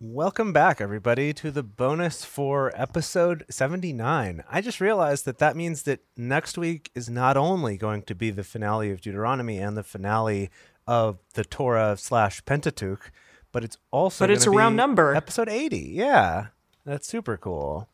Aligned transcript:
Welcome 0.00 0.52
back, 0.52 0.80
everybody, 0.80 1.32
to 1.32 1.50
the 1.50 1.64
bonus 1.64 2.24
for 2.24 2.70
episode 2.80 3.44
79. 3.50 4.44
I 4.48 4.60
just 4.60 4.80
realized 4.80 5.24
that 5.24 5.38
that 5.38 5.56
means 5.56 5.82
that 5.82 5.98
next 6.16 6.56
week 6.56 6.92
is 6.94 7.10
not 7.10 7.36
only 7.36 7.76
going 7.76 8.02
to 8.02 8.14
be 8.14 8.30
the 8.30 8.44
finale 8.44 8.92
of 8.92 9.00
Deuteronomy 9.00 9.58
and 9.58 9.76
the 9.76 9.82
finale 9.82 10.50
of 10.86 11.18
the 11.34 11.42
Torah 11.42 11.96
slash 11.96 12.44
Pentateuch, 12.44 13.10
but 13.50 13.64
it's 13.64 13.76
also 13.90 14.22
But 14.22 14.30
it's 14.30 14.46
a 14.46 14.52
round 14.52 14.76
number. 14.76 15.16
Episode 15.16 15.48
80. 15.48 15.78
Yeah, 15.78 16.46
that's 16.84 17.08
super 17.08 17.36
cool. 17.36 17.88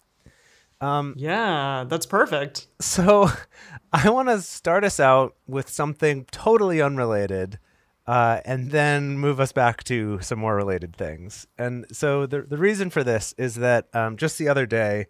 Um, 0.82 1.14
yeah, 1.16 1.84
that's 1.88 2.04
perfect. 2.04 2.66
So 2.82 3.30
I 3.94 4.10
want 4.10 4.28
to 4.28 4.42
start 4.42 4.84
us 4.84 5.00
out 5.00 5.36
with 5.46 5.70
something 5.70 6.26
totally 6.26 6.82
unrelated. 6.82 7.58
Uh, 8.06 8.40
and 8.44 8.70
then 8.70 9.18
move 9.18 9.40
us 9.40 9.50
back 9.52 9.82
to 9.84 10.20
some 10.20 10.38
more 10.38 10.54
related 10.54 10.94
things. 10.94 11.46
And 11.56 11.86
so 11.90 12.26
the 12.26 12.42
the 12.42 12.58
reason 12.58 12.90
for 12.90 13.02
this 13.02 13.34
is 13.38 13.54
that 13.56 13.88
um, 13.94 14.16
just 14.18 14.36
the 14.36 14.46
other 14.48 14.66
day, 14.66 15.06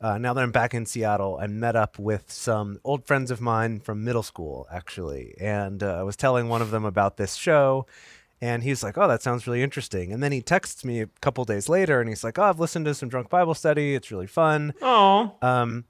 uh, 0.00 0.16
now 0.16 0.32
that 0.32 0.42
I'm 0.42 0.50
back 0.52 0.72
in 0.72 0.86
Seattle, 0.86 1.38
I 1.38 1.46
met 1.46 1.76
up 1.76 1.98
with 1.98 2.32
some 2.32 2.78
old 2.84 3.04
friends 3.06 3.30
of 3.30 3.40
mine 3.42 3.80
from 3.80 4.02
middle 4.02 4.22
school, 4.22 4.66
actually, 4.72 5.34
and 5.38 5.82
uh, 5.82 6.00
I 6.00 6.02
was 6.04 6.16
telling 6.16 6.48
one 6.48 6.62
of 6.62 6.70
them 6.70 6.84
about 6.86 7.16
this 7.18 7.34
show. 7.34 7.86
And 8.40 8.62
he's 8.62 8.82
like, 8.84 8.96
"Oh, 8.96 9.08
that 9.08 9.20
sounds 9.20 9.46
really 9.46 9.62
interesting." 9.62 10.12
And 10.12 10.22
then 10.22 10.30
he 10.32 10.40
texts 10.40 10.84
me 10.84 11.00
a 11.00 11.06
couple 11.20 11.44
days 11.44 11.68
later, 11.68 12.00
and 12.00 12.08
he's 12.08 12.22
like, 12.22 12.38
"Oh, 12.38 12.44
I've 12.44 12.60
listened 12.60 12.84
to 12.86 12.94
some 12.94 13.08
drunk 13.08 13.28
Bible 13.28 13.54
study. 13.54 13.94
It's 13.96 14.10
really 14.12 14.28
fun." 14.28 14.72
Oh, 14.80 15.34
Um, 15.42 15.84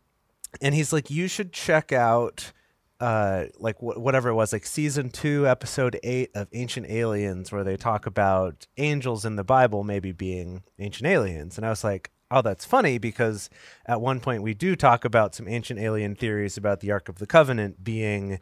and 0.63 0.75
he's 0.75 0.93
like, 0.95 1.11
you 1.11 1.29
should 1.29 1.52
check 1.52 1.93
out, 1.93 2.52
uh, 3.01 3.45
like 3.59 3.77
wh- 3.79 3.98
whatever 3.98 4.29
it 4.29 4.34
was, 4.34 4.52
like 4.52 4.66
season 4.66 5.11
two, 5.11 5.47
episode 5.47 5.98
eight 6.02 6.30
of 6.34 6.48
Ancient 6.52 6.88
Aliens, 6.88 7.52
where 7.52 7.65
they 7.65 7.77
talk 7.77 8.07
about 8.07 8.66
angels 8.77 9.24
in 9.24 9.37
the 9.37 9.45
Bible 9.45 9.84
maybe 9.84 10.12
being 10.12 10.62
ancient 10.79 11.07
aliens. 11.07 11.57
And 11.57 11.66
I 11.66 11.71
was 11.71 11.84
like, 11.84 12.11
oh, 12.30 12.43
that's 12.43 12.65
funny 12.65 12.98
because 12.98 13.48
at 13.87 14.01
one 14.01 14.21
point 14.21 14.43
we 14.43 14.54
do 14.54 14.76
talk 14.76 15.04
about 15.04 15.35
some 15.35 15.49
ancient 15.49 15.80
alien 15.80 16.15
theories 16.15 16.57
about 16.57 16.80
the 16.80 16.91
Ark 16.91 17.09
of 17.09 17.19
the 17.19 17.26
Covenant 17.26 17.82
being 17.82 18.41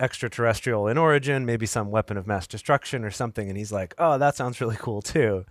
extraterrestrial 0.00 0.88
in 0.88 0.96
origin, 0.96 1.44
maybe 1.44 1.66
some 1.66 1.90
weapon 1.90 2.16
of 2.16 2.26
mass 2.26 2.46
destruction 2.46 3.04
or 3.04 3.10
something. 3.10 3.48
And 3.48 3.58
he's 3.58 3.72
like, 3.72 3.94
oh, 3.98 4.18
that 4.18 4.36
sounds 4.36 4.60
really 4.60 4.76
cool 4.78 5.02
too 5.02 5.44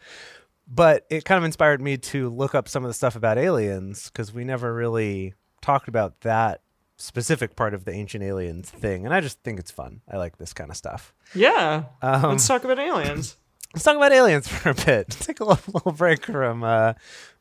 but 0.68 1.06
it 1.10 1.24
kind 1.24 1.38
of 1.38 1.46
inspired 1.46 1.82
me 1.82 1.98
to 1.98 2.30
look 2.30 2.54
up 2.54 2.68
some 2.68 2.84
of 2.84 2.90
the 2.90 2.94
stuff 2.94 3.16
about 3.16 3.38
aliens 3.38 4.10
because 4.10 4.34
we 4.34 4.44
never 4.44 4.74
really 4.74 5.34
talked 5.62 5.88
about 5.88 6.22
that 6.22 6.62
specific 6.98 7.56
part 7.56 7.74
of 7.74 7.86
the 7.86 7.92
ancient 7.92 8.24
aliens 8.24 8.70
thing 8.70 9.06
and 9.06 9.14
i 9.14 9.22
just 9.22 9.40
think 9.44 9.60
it's 9.60 9.70
fun. 9.72 10.02
I 10.12 10.18
like 10.18 10.38
this 10.38 10.52
kind 10.54 10.70
of 10.72 10.76
stuff. 10.78 11.14
Yeah. 11.36 11.84
Um, 12.02 12.24
Let's 12.24 12.48
talk 12.48 12.64
about 12.64 12.80
aliens. 12.80 13.38
let's 13.74 13.84
talk 13.84 13.96
about 13.96 14.12
aliens 14.12 14.48
for 14.54 14.70
a 14.72 14.74
bit. 14.74 15.10
Take 15.20 15.40
a 15.40 15.46
little, 15.46 15.74
little 15.74 15.92
break 15.92 16.26
from 16.26 16.64
uh, 16.64 16.94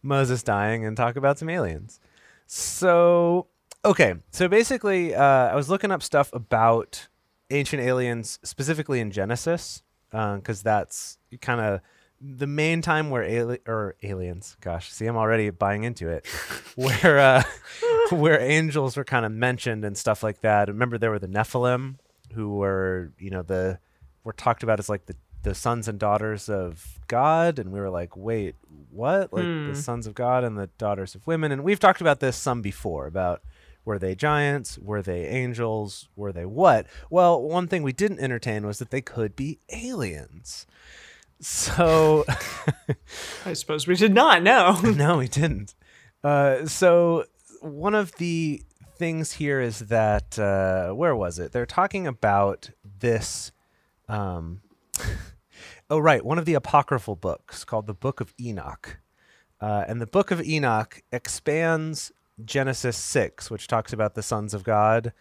moses 0.03 0.43
dying 0.43 0.85
and 0.85 0.97
talk 0.97 1.17
about 1.17 1.39
some 1.39 1.49
aliens. 1.49 2.01
So 2.47 3.47
okay. 3.85 4.15
So 4.31 4.49
basically 4.49 5.15
uh, 5.15 5.23
i 5.23 5.55
was 5.55 5.69
looking 5.71 5.91
up 5.91 6.03
stuff 6.03 6.31
about 6.33 7.09
ancient 7.51 7.83
aliens 7.83 8.39
specifically 8.43 9.01
in 9.01 9.11
genesis 9.11 9.83
because 10.11 10.63
that's 10.63 11.19
kind 11.41 11.61
of 11.61 11.81
the 12.21 12.47
main 12.47 12.81
time 12.83 13.11
where 13.11 13.23
ali- 13.25 13.61
or 13.67 13.95
aliens 14.03 14.57
gosh 14.63 14.91
see 14.91 15.05
i'm 15.07 15.17
already 15.17 15.51
buying 15.51 15.85
into 15.85 16.09
it 16.09 16.27
where 16.77 17.19
uh, 17.19 17.43
where 18.11 18.41
angels 18.41 18.97
were 18.97 19.05
kind 19.05 19.27
of 19.27 19.33
mentioned 19.33 19.85
and 19.85 19.97
stuff 19.99 20.23
like 20.23 20.41
that. 20.41 20.69
Remember 20.69 20.97
there 20.97 21.11
were 21.11 21.19
the 21.19 21.27
nephilim 21.29 21.97
who 22.35 22.55
were 22.57 23.13
you 23.19 23.31
know 23.31 23.43
the 23.43 23.79
were 24.25 24.33
talked 24.33 24.63
about 24.63 24.79
as 24.79 24.89
like 24.89 25.07
the 25.07 25.17
the 25.43 25.55
sons 25.55 25.89
and 25.89 25.99
daughters 25.99 26.49
of 26.49 26.99
god. 27.09 27.59
And 27.59 27.73
we 27.73 27.81
were 27.81 27.91
like 27.91 28.17
wait 28.17 28.55
what? 28.91 29.33
Like 29.33 29.47
Hmm. 29.47 29.67
the 29.67 29.75
sons 29.75 30.07
of 30.07 30.15
god 30.15 30.45
and 30.45 30.57
the 30.57 30.69
daughters 30.79 31.15
of 31.15 31.27
women. 31.27 31.51
And 31.53 31.65
we've 31.65 31.81
talked 31.81 32.01
about 32.01 32.21
this 32.21 32.37
some 32.37 32.63
before 32.63 33.07
about 33.07 33.43
were 33.85 33.99
they 33.99 34.15
giants? 34.15 34.79
Were 34.79 35.03
they 35.03 35.27
angels? 35.27 36.09
Were 36.17 36.33
they 36.33 36.47
what? 36.47 36.87
Well 37.11 37.43
one 37.43 37.67
thing 37.69 37.83
we 37.83 37.93
didn't 37.93 38.21
entertain 38.21 38.67
was 38.67 38.79
that 38.79 38.91
they 38.91 39.01
could 39.03 39.35
be 39.37 39.59
aliens 39.73 40.67
so 41.41 42.25
I 43.45 43.53
suppose 43.53 43.87
we 43.87 43.97
did 43.97 44.15
not 44.15 44.43
know. 44.43 44.81
no, 44.97 45.19
we 45.19 45.29
didn't. 45.29 45.75
Uh, 46.25 46.67
so 46.67 47.25
one 47.61 47.95
of 47.95 48.13
the 48.17 48.63
things 48.97 49.33
here 49.33 49.61
is 49.61 49.81
that 49.81 50.39
uh, 50.39 50.93
where 50.93 51.15
was 51.15 51.39
it? 51.39 51.53
They're 51.53 51.67
talking 51.67 52.07
about 52.07 52.71
this. 52.99 53.53
Um, 54.09 54.63
oh, 55.91 55.99
right, 55.99 56.25
one 56.25 56.39
of 56.39 56.45
the 56.45 56.55
apocryphal 56.55 57.17
books 57.17 57.65
called 57.65 57.87
the 57.87 57.95
Book 57.95 58.21
of 58.21 58.33
Enoch, 58.41 58.99
uh, 59.61 59.85
and 59.87 60.01
the 60.01 60.07
Book 60.07 60.31
of 60.31 60.43
Enoch 60.43 61.03
expands 61.13 62.13
Genesis 62.45 62.97
six, 62.97 63.51
which 63.51 63.67
talks 63.67 63.93
about 63.93 64.15
the 64.15 64.23
sons 64.23 64.55
of 64.55 64.65
God, 64.65 65.13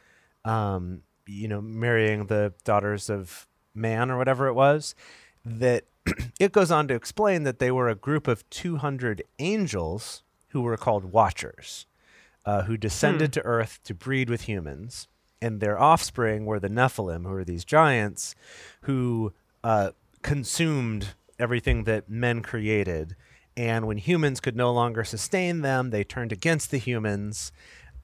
um, 0.43 1.01
you 1.27 1.47
know, 1.47 1.61
marrying 1.61 2.27
the 2.27 2.53
daughters 2.63 3.09
of 3.09 3.47
man 3.73 4.09
or 4.09 4.17
whatever 4.17 4.47
it 4.47 4.53
was. 4.53 4.95
That 5.45 5.85
it 6.39 6.51
goes 6.51 6.71
on 6.71 6.87
to 6.87 6.95
explain 6.95 7.43
that 7.43 7.59
they 7.59 7.71
were 7.71 7.89
a 7.89 7.95
group 7.95 8.27
of 8.27 8.49
200 8.49 9.23
angels 9.39 10.23
who 10.49 10.61
were 10.61 10.77
called 10.77 11.05
watchers, 11.05 11.85
uh, 12.45 12.63
who 12.63 12.77
descended 12.77 13.33
to 13.33 13.45
earth 13.45 13.79
to 13.83 13.93
breed 13.93 14.29
with 14.29 14.43
humans. 14.43 15.07
And 15.41 15.59
their 15.59 15.79
offspring 15.79 16.45
were 16.45 16.59
the 16.59 16.69
Nephilim, 16.69 17.23
who 17.23 17.29
were 17.29 17.43
these 17.43 17.65
giants 17.65 18.35
who 18.81 19.33
uh, 19.63 19.91
consumed 20.21 21.09
everything 21.37 21.83
that 21.83 22.09
men 22.09 22.41
created. 22.41 23.15
And 23.57 23.85
when 23.85 23.97
humans 23.97 24.39
could 24.39 24.55
no 24.55 24.71
longer 24.71 25.03
sustain 25.03 25.61
them, 25.61 25.89
they 25.89 26.03
turned 26.03 26.31
against 26.31 26.71
the 26.71 26.77
humans 26.77 27.51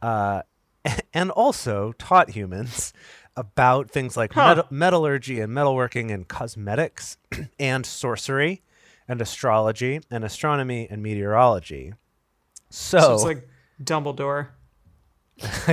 uh, 0.02 0.44
and 1.14 1.32
also 1.32 1.94
taught 1.94 2.32
humans 2.32 2.94
about 3.42 3.90
things 3.90 4.16
like 4.16 4.34
Huh. 4.34 4.48
metal- 4.50 4.68
metallurgy 4.70 5.40
and 5.40 5.52
metalworking 5.52 6.14
and 6.14 6.28
cosmetics 6.28 7.18
and 7.60 7.86
sorcery 7.86 8.62
and 9.08 9.20
astrology 9.22 10.00
and 10.12 10.24
astronomy 10.24 10.88
and 10.90 11.02
meteorology. 11.02 11.94
So, 12.70 13.00
So 13.00 13.14
it's 13.16 13.24
like 13.24 13.48
Dumbledore. 13.84 14.50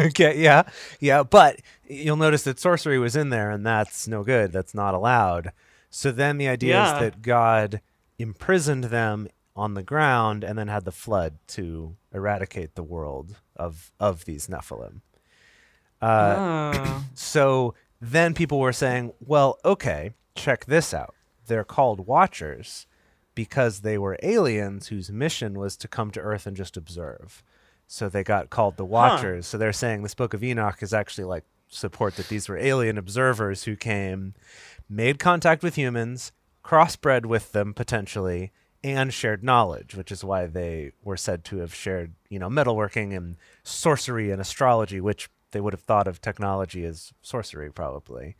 okay, 0.00 0.40
yeah, 0.40 0.62
yeah, 1.00 1.22
but 1.22 1.60
you'll 1.86 2.16
notice 2.16 2.44
that 2.44 2.58
sorcery 2.58 2.98
was 2.98 3.14
in 3.14 3.28
there, 3.28 3.50
and 3.50 3.64
that's 3.66 4.08
no 4.08 4.22
good. 4.24 4.52
That's 4.52 4.74
not 4.74 4.94
allowed. 4.94 5.52
So 5.90 6.10
then 6.10 6.38
the 6.38 6.48
idea 6.48 6.76
Yeah. 6.76 6.94
is 6.94 7.00
that 7.00 7.22
God 7.22 7.80
imprisoned 8.18 8.84
them 8.84 9.28
on 9.54 9.74
the 9.74 9.82
ground 9.82 10.44
and 10.44 10.58
then 10.58 10.68
had 10.68 10.86
the 10.86 10.92
flood 10.92 11.34
to 11.48 11.94
eradicate 12.14 12.74
the 12.74 12.82
world 12.82 13.36
of 13.54 13.92
of 14.00 14.24
these 14.24 14.46
Nephilim. 14.48 15.02
Uh, 16.02 16.72
oh. 16.74 17.04
So 17.14 17.74
then 18.00 18.34
people 18.34 18.58
were 18.58 18.72
saying, 18.72 19.12
well, 19.20 19.58
okay, 19.64 20.12
check 20.34 20.64
this 20.64 20.92
out. 20.92 21.14
They're 21.46 21.64
called 21.64 22.06
Watchers 22.06 22.86
because 23.34 23.80
they 23.80 23.96
were 23.96 24.18
aliens 24.22 24.88
whose 24.88 25.10
mission 25.10 25.58
was 25.58 25.76
to 25.78 25.88
come 25.88 26.10
to 26.12 26.20
Earth 26.20 26.46
and 26.46 26.56
just 26.56 26.76
observe. 26.76 27.42
So 27.86 28.08
they 28.08 28.24
got 28.24 28.50
called 28.50 28.76
the 28.76 28.84
Watchers. 28.84 29.46
So 29.46 29.58
they're 29.58 29.72
saying 29.72 30.02
this 30.02 30.14
book 30.14 30.34
of 30.34 30.42
Enoch 30.42 30.82
is 30.82 30.92
actually 30.92 31.24
like 31.24 31.44
support 31.68 32.16
that 32.16 32.28
these 32.28 32.48
were 32.48 32.58
alien 32.58 32.98
observers 32.98 33.64
who 33.64 33.76
came, 33.76 34.34
made 34.88 35.18
contact 35.18 35.62
with 35.62 35.76
humans, 35.76 36.32
crossbred 36.64 37.26
with 37.26 37.52
them 37.52 37.72
potentially, 37.74 38.52
and 38.84 39.12
shared 39.12 39.44
knowledge, 39.44 39.94
which 39.94 40.10
is 40.10 40.24
why 40.24 40.46
they 40.46 40.92
were 41.02 41.16
said 41.16 41.44
to 41.44 41.58
have 41.58 41.74
shared, 41.74 42.14
you 42.28 42.38
know, 42.38 42.48
metalworking 42.48 43.16
and 43.16 43.36
sorcery 43.62 44.30
and 44.30 44.40
astrology, 44.40 45.00
which 45.00 45.30
they 45.52 45.60
would 45.60 45.72
have 45.72 45.82
thought 45.82 46.06
of 46.08 46.20
technology 46.20 46.84
as 46.84 47.12
sorcery 47.22 47.70
probably. 47.72 48.36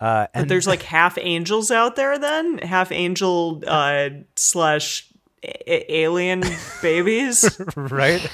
Uh, 0.00 0.26
But 0.32 0.40
and 0.42 0.50
there's 0.50 0.66
like 0.66 0.82
half 0.96 1.18
angels 1.18 1.70
out 1.70 1.96
there 1.96 2.18
then? 2.18 2.58
Half 2.58 2.92
angel 2.92 3.62
uh, 3.66 4.10
slash 4.36 5.08
a- 5.42 5.94
alien 5.94 6.42
babies? 6.82 7.58
right? 7.76 8.26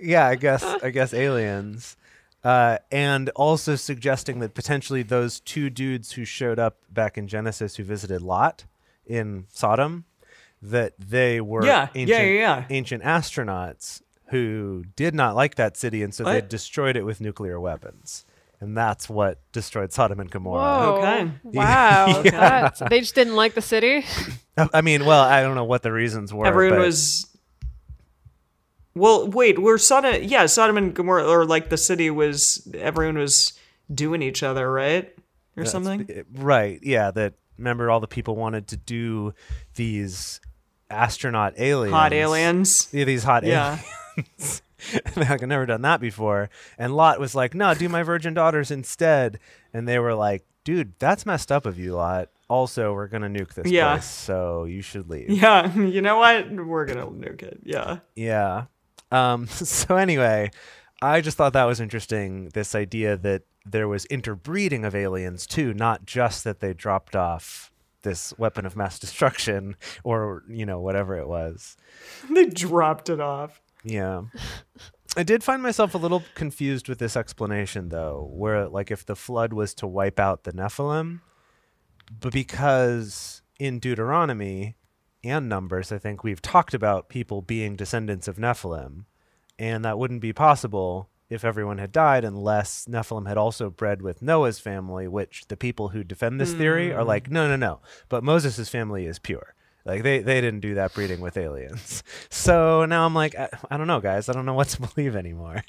Yeah, 0.00 0.26
I 0.26 0.34
guess 0.36 0.62
I 0.64 0.90
guess 0.90 1.12
aliens. 1.14 1.96
Uh, 2.42 2.76
and 2.92 3.30
also 3.30 3.74
suggesting 3.74 4.40
that 4.40 4.52
potentially 4.54 5.02
those 5.02 5.40
two 5.40 5.70
dudes 5.70 6.12
who 6.12 6.26
showed 6.26 6.58
up 6.58 6.76
back 6.90 7.16
in 7.16 7.26
Genesis 7.26 7.76
who 7.76 7.84
visited 7.84 8.20
Lot 8.20 8.64
in 9.06 9.46
Sodom, 9.50 10.04
that 10.60 10.92
they 10.98 11.40
were 11.40 11.64
Yeah, 11.64 11.88
yeah, 11.94 12.20
yeah, 12.20 12.22
yeah. 12.22 12.64
ancient 12.68 13.02
astronauts 13.02 14.02
who 14.28 14.84
did 14.96 15.14
not 15.14 15.34
like 15.36 15.54
that 15.56 15.76
city, 15.76 16.02
and 16.02 16.14
so 16.14 16.24
they 16.24 16.40
destroyed 16.40 16.96
it 16.96 17.04
with 17.04 17.20
nuclear 17.20 17.60
weapons. 17.60 18.24
And 18.60 18.76
that's 18.76 19.08
what 19.10 19.40
destroyed 19.52 19.92
Sodom 19.92 20.20
and 20.20 20.30
Gomorrah. 20.30 20.62
Whoa. 20.62 20.98
Okay. 20.98 21.30
Wow. 21.42 22.22
that's- 22.24 22.82
they 22.90 23.00
just 23.00 23.14
didn't 23.14 23.36
like 23.36 23.54
the 23.54 23.60
city. 23.60 24.04
I 24.72 24.80
mean, 24.80 25.04
well, 25.04 25.20
I 25.20 25.42
don't 25.42 25.54
know 25.54 25.64
what 25.64 25.82
the 25.82 25.92
reasons 25.92 26.32
were. 26.32 26.46
Everyone 26.46 26.78
but- 26.78 26.86
was. 26.86 27.26
Well, 28.94 29.28
wait, 29.28 29.58
we're 29.58 29.76
Sodom. 29.78 30.22
Yeah, 30.22 30.46
Sodom 30.46 30.76
and 30.78 30.94
Gomorrah, 30.94 31.26
or 31.26 31.44
like 31.44 31.68
the 31.68 31.76
city 31.76 32.10
was. 32.10 32.66
Everyone 32.74 33.18
was 33.18 33.52
doing 33.92 34.22
each 34.22 34.42
other, 34.42 34.70
right, 34.70 35.06
or 35.56 35.64
That's- 35.64 35.72
something. 35.72 36.06
it- 36.08 36.26
Right. 36.32 36.78
Yeah. 36.82 37.10
That 37.10 37.34
remember 37.58 37.90
all 37.90 38.00
the 38.00 38.06
people 38.06 38.36
wanted 38.36 38.68
to 38.68 38.76
do 38.76 39.34
these 39.74 40.40
astronaut 40.88 41.54
aliens. 41.58 41.92
Hot 41.92 42.12
aliens. 42.12 42.88
Yeah, 42.92 43.04
these 43.04 43.24
hot 43.24 43.42
Yeah. 43.44 43.72
aliens. 43.72 43.86
I've 45.16 45.42
never 45.42 45.66
done 45.66 45.82
that 45.82 46.00
before. 46.00 46.50
And 46.78 46.94
Lot 46.94 47.18
was 47.20 47.34
like, 47.34 47.54
no, 47.54 47.74
do 47.74 47.88
my 47.88 48.02
virgin 48.02 48.34
daughters 48.34 48.70
instead. 48.70 49.38
And 49.72 49.88
they 49.88 49.98
were 49.98 50.14
like, 50.14 50.44
dude, 50.64 50.94
that's 50.98 51.24
messed 51.26 51.50
up 51.50 51.66
of 51.66 51.78
you, 51.78 51.94
Lot. 51.94 52.28
Also, 52.48 52.92
we're 52.92 53.06
going 53.08 53.22
to 53.22 53.28
nuke 53.44 53.54
this 53.54 53.70
Yeah. 53.72 53.94
place, 53.94 54.04
so 54.04 54.64
you 54.64 54.82
should 54.82 55.08
leave. 55.08 55.30
Yeah, 55.30 55.74
you 55.78 56.02
know 56.02 56.18
what? 56.18 56.50
We're 56.50 56.84
gonna 56.84 57.06
nuke 57.06 57.42
it. 57.42 57.60
Yeah. 57.64 57.98
Yeah. 58.14 58.64
Um, 59.10 59.46
so 59.48 59.96
anyway, 59.96 60.50
I 61.00 61.20
just 61.22 61.36
thought 61.38 61.54
that 61.54 61.64
was 61.64 61.80
interesting. 61.80 62.50
This 62.52 62.74
idea 62.74 63.16
that 63.16 63.42
there 63.64 63.88
was 63.88 64.04
interbreeding 64.06 64.84
of 64.84 64.94
aliens 64.94 65.46
too, 65.46 65.72
not 65.72 66.04
just 66.04 66.44
that 66.44 66.60
they 66.60 66.74
dropped 66.74 67.16
off 67.16 67.72
this 68.02 68.34
weapon 68.36 68.66
of 68.66 68.76
mass 68.76 68.98
destruction 68.98 69.74
or 70.04 70.42
you 70.46 70.66
know 70.66 70.78
whatever 70.80 71.16
it 71.16 71.26
was. 71.26 71.76
They 72.30 72.44
dropped 72.44 73.08
it 73.08 73.20
off. 73.20 73.62
Yeah. 73.84 74.22
I 75.16 75.22
did 75.22 75.44
find 75.44 75.62
myself 75.62 75.94
a 75.94 75.98
little 75.98 76.24
confused 76.34 76.88
with 76.88 76.98
this 76.98 77.16
explanation 77.16 77.90
though, 77.90 78.28
where 78.32 78.68
like 78.68 78.90
if 78.90 79.06
the 79.06 79.14
flood 79.14 79.52
was 79.52 79.72
to 79.74 79.86
wipe 79.86 80.18
out 80.18 80.42
the 80.42 80.52
Nephilim, 80.52 81.20
but 82.20 82.32
because 82.32 83.42
in 83.60 83.78
Deuteronomy 83.78 84.74
and 85.22 85.48
Numbers, 85.48 85.92
I 85.92 85.98
think 85.98 86.24
we've 86.24 86.42
talked 86.42 86.74
about 86.74 87.08
people 87.08 87.42
being 87.42 87.76
descendants 87.76 88.26
of 88.26 88.38
Nephilim, 88.38 89.04
and 89.56 89.84
that 89.84 89.98
wouldn't 89.98 90.20
be 90.20 90.32
possible 90.32 91.10
if 91.30 91.44
everyone 91.44 91.78
had 91.78 91.92
died 91.92 92.24
unless 92.24 92.86
Nephilim 92.86 93.28
had 93.28 93.38
also 93.38 93.70
bred 93.70 94.02
with 94.02 94.20
Noah's 94.20 94.58
family, 94.58 95.08
which 95.08 95.46
the 95.48 95.56
people 95.56 95.88
who 95.88 96.04
defend 96.04 96.40
this 96.40 96.52
theory 96.52 96.92
are 96.92 97.02
hmm. 97.02 97.08
like, 97.08 97.30
no, 97.30 97.48
no, 97.48 97.56
no. 97.56 97.80
But 98.08 98.24
Moses' 98.24 98.68
family 98.68 99.06
is 99.06 99.18
pure. 99.18 99.54
Like 99.84 100.02
they, 100.02 100.20
they 100.20 100.40
didn't 100.40 100.60
do 100.60 100.74
that 100.74 100.94
breeding 100.94 101.20
with 101.20 101.36
aliens. 101.36 102.02
So 102.30 102.84
now 102.84 103.06
I'm 103.06 103.14
like, 103.14 103.34
I, 103.36 103.48
I 103.70 103.76
don't 103.76 103.86
know, 103.86 104.00
guys. 104.00 104.28
I 104.28 104.32
don't 104.32 104.44
know 104.44 104.54
what 104.54 104.68
to 104.70 104.82
believe 104.94 105.16
anymore. 105.16 105.64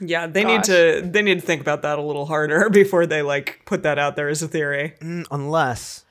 Yeah, 0.00 0.26
they 0.26 0.44
need 0.44 0.64
to 0.64 1.02
they 1.04 1.22
need 1.22 1.40
to 1.40 1.46
think 1.46 1.60
about 1.60 1.82
that 1.82 1.98
a 1.98 2.02
little 2.02 2.26
harder 2.26 2.68
before 2.72 3.06
they 3.06 3.22
like 3.22 3.62
put 3.64 3.82
that 3.82 3.98
out 3.98 4.16
there 4.16 4.28
as 4.28 4.42
a 4.42 4.48
theory. 4.48 4.94
Mm, 5.00 5.26
unless, 5.30 6.04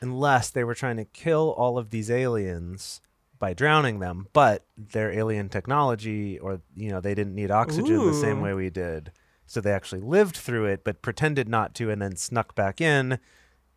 unless 0.00 0.50
they 0.50 0.64
were 0.64 0.74
trying 0.74 0.96
to 0.96 1.04
kill 1.04 1.54
all 1.56 1.78
of 1.78 1.90
these 1.90 2.10
aliens 2.10 3.00
by 3.38 3.52
drowning 3.52 3.98
them, 3.98 4.28
but 4.32 4.64
their 4.76 5.12
alien 5.12 5.48
technology, 5.48 6.38
or 6.38 6.60
you 6.76 6.90
know, 6.90 7.00
they 7.00 7.14
didn't 7.14 7.34
need 7.34 7.50
oxygen 7.50 8.06
the 8.06 8.14
same 8.14 8.40
way 8.40 8.54
we 8.54 8.70
did, 8.70 9.10
so 9.46 9.60
they 9.60 9.72
actually 9.72 10.00
lived 10.00 10.36
through 10.36 10.66
it, 10.66 10.84
but 10.84 11.02
pretended 11.02 11.48
not 11.48 11.74
to, 11.74 11.90
and 11.90 12.00
then 12.00 12.14
snuck 12.16 12.54
back 12.54 12.80
in, 12.80 13.18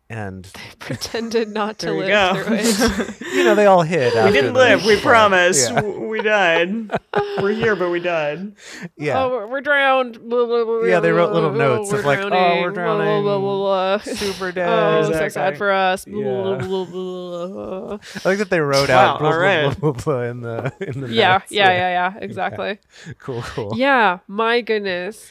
and 0.08 0.44
they 0.54 0.60
Pretended 0.78 1.48
not 1.48 1.78
to 1.80 1.86
There 1.86 1.94
you 1.94 2.00
live 2.02 2.08
go. 2.36 2.44
through 2.44 2.56
it. 2.58 3.20
you 3.34 3.44
know, 3.44 3.54
they 3.56 3.66
all 3.66 3.82
hid. 3.82 4.12
We 4.24 4.30
didn't 4.30 4.52
the 4.54 4.58
live, 4.60 4.84
we 4.84 4.94
flood. 4.96 5.02
promise. 5.02 5.68
Yeah. 5.68 5.80
We 5.82 6.22
died. 6.22 6.90
We're 7.42 7.52
here, 7.52 7.74
but 7.74 7.90
we 7.90 7.98
died. 8.00 8.52
yeah. 8.96 9.22
Oh, 9.24 9.30
we're- 9.30 9.46
we're 9.50 9.60
drowned. 9.60 10.20
Blah, 10.28 10.46
blah, 10.46 10.64
blah, 10.64 10.84
Yeah, 10.84 11.00
they 11.00 11.10
wrote 11.10 11.32
little 11.32 11.52
notes 11.52 11.90
we're 11.92 11.98
of 12.00 12.04
like, 12.04 12.20
oh, 12.20 12.30
we're 12.62 12.70
drowning. 12.70 13.22
Blah, 13.22 13.38
blah, 13.38 13.38
blah, 13.38 13.98
blah, 13.98 13.98
blah. 14.04 14.14
Super 14.14 14.52
dead. 14.52 14.68
Oh, 14.68 15.10
so 15.12 15.28
sad 15.28 15.58
for 15.58 15.70
us. 15.72 16.06
Yeah. 16.06 16.14
blah, 16.14 16.58
blah, 16.58 16.84
blah, 16.84 17.46
blah. 17.48 17.98
I 18.24 18.28
like 18.28 18.38
that 18.38 18.48
they 18.50 18.60
wrote 18.60 18.88
out 18.90 19.18
blah, 19.18 19.28
all 19.28 19.34
blah, 19.34 19.42
right. 19.42 19.80
blah, 19.80 19.92
blah, 19.92 20.02
blah 20.02 20.22
in 20.22 20.40
the 20.42 20.72
in 20.80 21.00
the 21.00 21.08
Yeah, 21.12 21.32
notes. 21.38 21.50
yeah, 21.52 21.70
yeah, 21.72 22.12
yeah. 22.12 22.18
Exactly. 22.20 22.78
Cool, 23.18 23.42
cool. 23.42 23.72
Yeah, 23.76 24.18
my 24.28 24.60
goodness. 24.60 25.28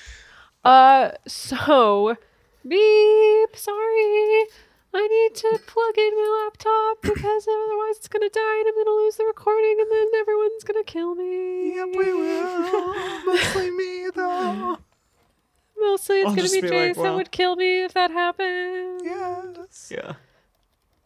Uh, 0.63 1.11
so 1.27 2.17
beep. 2.67 3.55
Sorry, 3.55 4.45
I 4.97 5.07
need 5.07 5.35
to 5.35 5.59
plug 5.67 5.97
in 5.97 6.11
my 6.15 6.43
laptop 6.45 7.01
because 7.01 7.47
otherwise 7.47 7.97
it's 7.97 8.07
gonna 8.07 8.29
die 8.29 8.59
and 8.59 8.67
I'm 8.69 8.75
gonna 8.75 8.95
lose 8.95 9.17
the 9.17 9.25
recording 9.25 9.75
and 9.77 9.91
then 9.91 10.07
everyone's 10.21 10.63
gonna 10.63 10.85
kill 10.85 11.15
me. 11.15 11.75
Yep, 11.75 11.87
we 11.97 12.13
will. 12.13 13.25
Mostly 13.25 13.71
me 13.71 14.09
though. 14.15 14.77
Mostly 15.77 16.19
it's 16.19 16.29
I'll 16.29 16.35
gonna 16.35 16.49
be 16.49 16.61
be 16.61 16.69
Jace 16.69 16.95
like, 16.95 17.03
that 17.03 17.15
would 17.15 17.31
kill 17.31 17.57
me 17.57 17.83
if 17.83 17.93
that 17.93 18.11
happened. 18.11 19.01
Yes. 19.03 19.91
Yeah. 19.93 20.13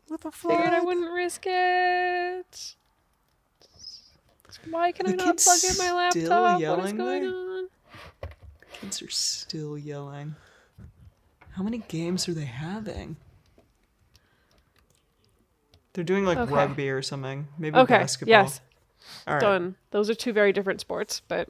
With 0.08 0.24
a 0.24 0.32
Figured 0.32 0.74
I 0.74 0.82
wouldn't 0.82 1.12
risk 1.12 1.46
it. 1.48 2.76
Why 4.70 4.92
can 4.92 5.08
I 5.08 5.12
not 5.14 5.38
plug 5.38 5.60
in 5.64 5.78
my 5.78 6.10
still 6.12 6.32
laptop? 6.42 6.62
What 6.78 6.86
is 6.86 6.94
going 6.94 7.24
there? 7.24 7.32
on? 7.32 7.70
Kids 8.72 9.02
are 9.02 9.10
still 9.10 9.80
yelling. 9.80 10.36
How 11.54 11.64
many 11.64 11.80
games 11.88 12.30
are 12.30 12.34
they 12.34 12.46
having? 12.46 13.18
They're 15.94 16.04
doing 16.04 16.26
like 16.26 16.38
Okay. 16.38 16.54
rugby 16.54 16.90
or 16.90 17.02
something. 17.02 17.48
Maybe 17.58 17.78
Okay. 17.78 17.98
basketball. 17.98 18.30
Yes. 18.32 18.62
All 19.28 19.34
right. 19.36 19.42
Done. 19.42 19.76
Those 19.92 20.10
are 20.10 20.16
two 20.16 20.34
very 20.34 20.54
different 20.54 20.80
sports, 20.82 21.22
but 21.28 21.50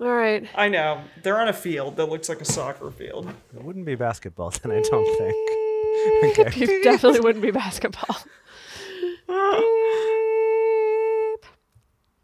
all 0.00 0.08
right. 0.14 0.48
I 0.54 0.68
know. 0.68 1.02
They're 1.22 1.38
on 1.40 1.48
a 1.48 1.52
field 1.52 1.96
that 1.96 2.06
looks 2.06 2.28
like 2.28 2.40
a 2.40 2.44
soccer 2.46 2.90
field. 2.90 3.32
It 3.54 3.62
wouldn't 3.62 3.84
be 3.84 3.94
basketball 3.94 4.50
then, 4.50 4.72
I 4.72 4.80
don't 4.80 5.18
think. 5.18 5.34
Okay. 6.24 6.44
It 6.64 6.82
definitely 6.84 7.20
wouldn't 7.20 7.42
be 7.42 7.50
basketball. 7.50 8.16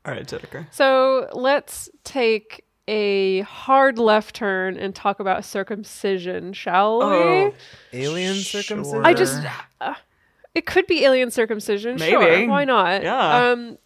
All 0.06 0.12
right, 0.14 0.24
Dedeker. 0.26 0.66
so 0.70 1.28
let's 1.32 1.90
take 2.04 2.64
a 2.88 3.40
hard 3.40 3.98
left 3.98 4.36
turn 4.36 4.76
and 4.78 4.94
talk 4.94 5.18
about 5.18 5.44
circumcision, 5.44 6.52
shall 6.52 7.00
we? 7.00 7.04
Oh, 7.04 7.54
Alien 7.92 8.36
Sure. 8.36 8.62
circumcision? 8.62 9.04
I 9.04 9.12
just 9.14 9.44
uh, 9.80 9.94
it 10.56 10.66
could 10.66 10.86
be 10.86 11.04
alien 11.04 11.30
circumcision. 11.30 11.98
Sure, 11.98 12.48
why 12.48 12.64
not? 12.64 13.02
Yeah. 13.02 13.50
Um, 13.50 13.78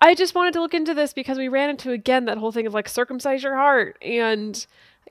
I 0.00 0.14
just 0.14 0.34
wanted 0.34 0.52
to 0.54 0.60
look 0.60 0.74
into 0.74 0.94
this 0.94 1.12
because 1.12 1.38
we 1.38 1.48
ran 1.48 1.70
into 1.70 1.90
again 1.92 2.26
that 2.26 2.38
whole 2.38 2.52
thing 2.52 2.66
of 2.66 2.74
like 2.74 2.88
circumcise 2.88 3.42
your 3.42 3.56
heart, 3.56 3.96
and 4.02 4.64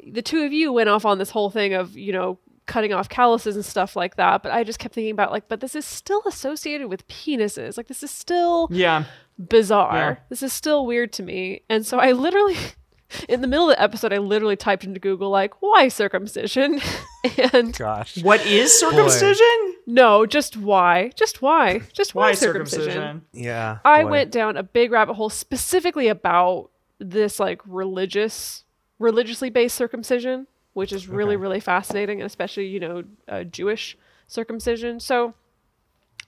the 0.05 0.21
two 0.21 0.43
of 0.43 0.53
you 0.53 0.71
went 0.71 0.89
off 0.89 1.05
on 1.05 1.17
this 1.17 1.31
whole 1.31 1.49
thing 1.49 1.73
of 1.73 1.97
you 1.97 2.13
know 2.13 2.37
cutting 2.65 2.93
off 2.93 3.09
calluses 3.09 3.55
and 3.55 3.65
stuff 3.65 3.95
like 3.95 4.15
that. 4.17 4.43
But 4.43 4.51
I 4.51 4.63
just 4.63 4.77
kept 4.77 4.93
thinking 4.93 5.11
about 5.11 5.31
like, 5.31 5.47
but 5.47 5.59
this 5.59 5.75
is 5.75 5.85
still 5.85 6.21
associated 6.27 6.87
with 6.87 7.07
penises. 7.07 7.77
Like 7.77 7.87
this 7.87 8.03
is 8.03 8.11
still 8.11 8.67
Yeah. 8.69 9.05
bizarre. 9.39 9.95
Yeah. 9.95 10.15
This 10.29 10.43
is 10.43 10.53
still 10.53 10.85
weird 10.85 11.11
to 11.13 11.23
me. 11.23 11.63
And 11.67 11.83
so 11.85 11.97
I 11.99 12.11
literally, 12.11 12.55
in 13.29 13.41
the 13.41 13.47
middle 13.47 13.69
of 13.69 13.75
the 13.75 13.81
episode, 13.81 14.13
I 14.13 14.17
literally 14.17 14.55
typed 14.55 14.83
into 14.83 14.99
Google, 14.99 15.29
like, 15.29 15.61
why 15.61 15.87
circumcision? 15.87 16.79
and 17.53 17.75
Gosh. 17.77 18.21
What 18.23 18.45
is 18.45 18.77
circumcision? 18.79 19.75
no, 19.87 20.25
just 20.25 20.55
why? 20.57 21.11
Just 21.15 21.41
why? 21.41 21.81
Just 21.93 22.13
why, 22.15 22.29
Why 22.29 22.33
circumcision? 22.33 22.83
circumcision? 22.91 23.21
Yeah. 23.33 23.79
I 23.83 24.03
boy. 24.03 24.09
went 24.09 24.31
down 24.31 24.57
a 24.57 24.63
big 24.63 24.91
rabbit 24.91 25.15
hole 25.15 25.29
specifically 25.29 26.07
about 26.07 26.69
this 26.99 27.39
like 27.39 27.61
religious, 27.65 28.63
religiously 28.99 29.49
based 29.49 29.75
circumcision, 29.75 30.47
which 30.73 30.91
is 30.93 31.07
really, 31.07 31.35
Okay. 31.35 31.41
really 31.41 31.59
fascinating, 31.59 32.21
and 32.21 32.25
especially 32.27 32.67
you 32.67 32.79
know 32.79 33.03
uh, 33.27 33.43
Jewish 33.43 33.97
circumcision. 34.27 34.99
So, 34.99 35.33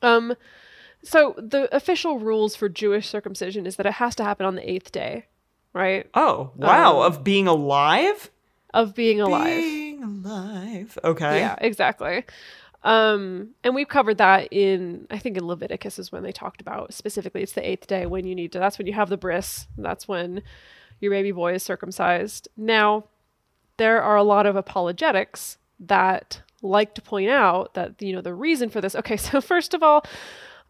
um, 0.01 0.33
so 1.03 1.35
the 1.37 1.73
official 1.75 2.19
rules 2.19 2.55
for 2.55 2.69
Jewish 2.69 3.07
circumcision 3.07 3.65
is 3.65 3.75
that 3.75 3.85
it 3.85 3.93
has 3.93 4.15
to 4.15 4.23
happen 4.23 4.45
on 4.45 4.55
the 4.55 4.69
eighth 4.69 4.91
day, 4.91 5.25
right, 5.73 6.07
Oh, 6.13 6.51
wow. 6.55 7.01
Um, 7.01 7.05
of 7.07 7.23
being 7.23 7.47
alive? 7.47 8.29
of 8.73 8.95
being 8.95 9.19
alive. 9.19 9.45
Being 9.47 10.03
alive. 10.03 10.97
Okay. 11.03 11.39
Yeah, 11.39 11.55
exactly. 11.59 12.23
Um, 12.83 13.49
and 13.63 13.75
we've 13.75 13.87
covered 13.87 14.17
that 14.19 14.47
in, 14.51 15.07
I 15.11 15.19
think 15.19 15.37
in 15.37 15.45
Leviticus 15.45 15.99
is 15.99 16.11
when 16.11 16.23
they 16.23 16.31
talked 16.31 16.61
about 16.61 16.93
specifically 16.93 17.43
it's 17.43 17.51
the 17.51 17.67
eighth 17.69 17.85
day 17.87 18.05
when 18.05 18.25
you 18.25 18.33
need 18.33 18.53
to, 18.53 18.59
that's 18.59 18.77
when 18.77 18.87
you 18.87 18.93
have 18.93 19.09
the 19.09 19.17
bris. 19.17 19.67
That's 19.77 20.07
when 20.07 20.41
your 20.99 21.11
baby 21.11 21.31
boy 21.31 21.53
is 21.53 21.63
circumcised. 21.63 22.47
Now, 22.57 23.05
there 23.77 24.01
are 24.01 24.15
a 24.15 24.23
lot 24.23 24.45
of 24.45 24.55
apologetics 24.55 25.57
that 25.79 26.41
like 26.61 26.95
to 26.95 27.01
point 27.01 27.29
out 27.29 27.73
that, 27.73 28.01
you 28.01 28.13
know, 28.13 28.21
the 28.21 28.33
reason 28.33 28.69
for 28.69 28.81
this. 28.81 28.95
Okay, 28.95 29.17
so 29.17 29.41
first 29.41 29.73
of 29.73 29.83
all, 29.83 30.05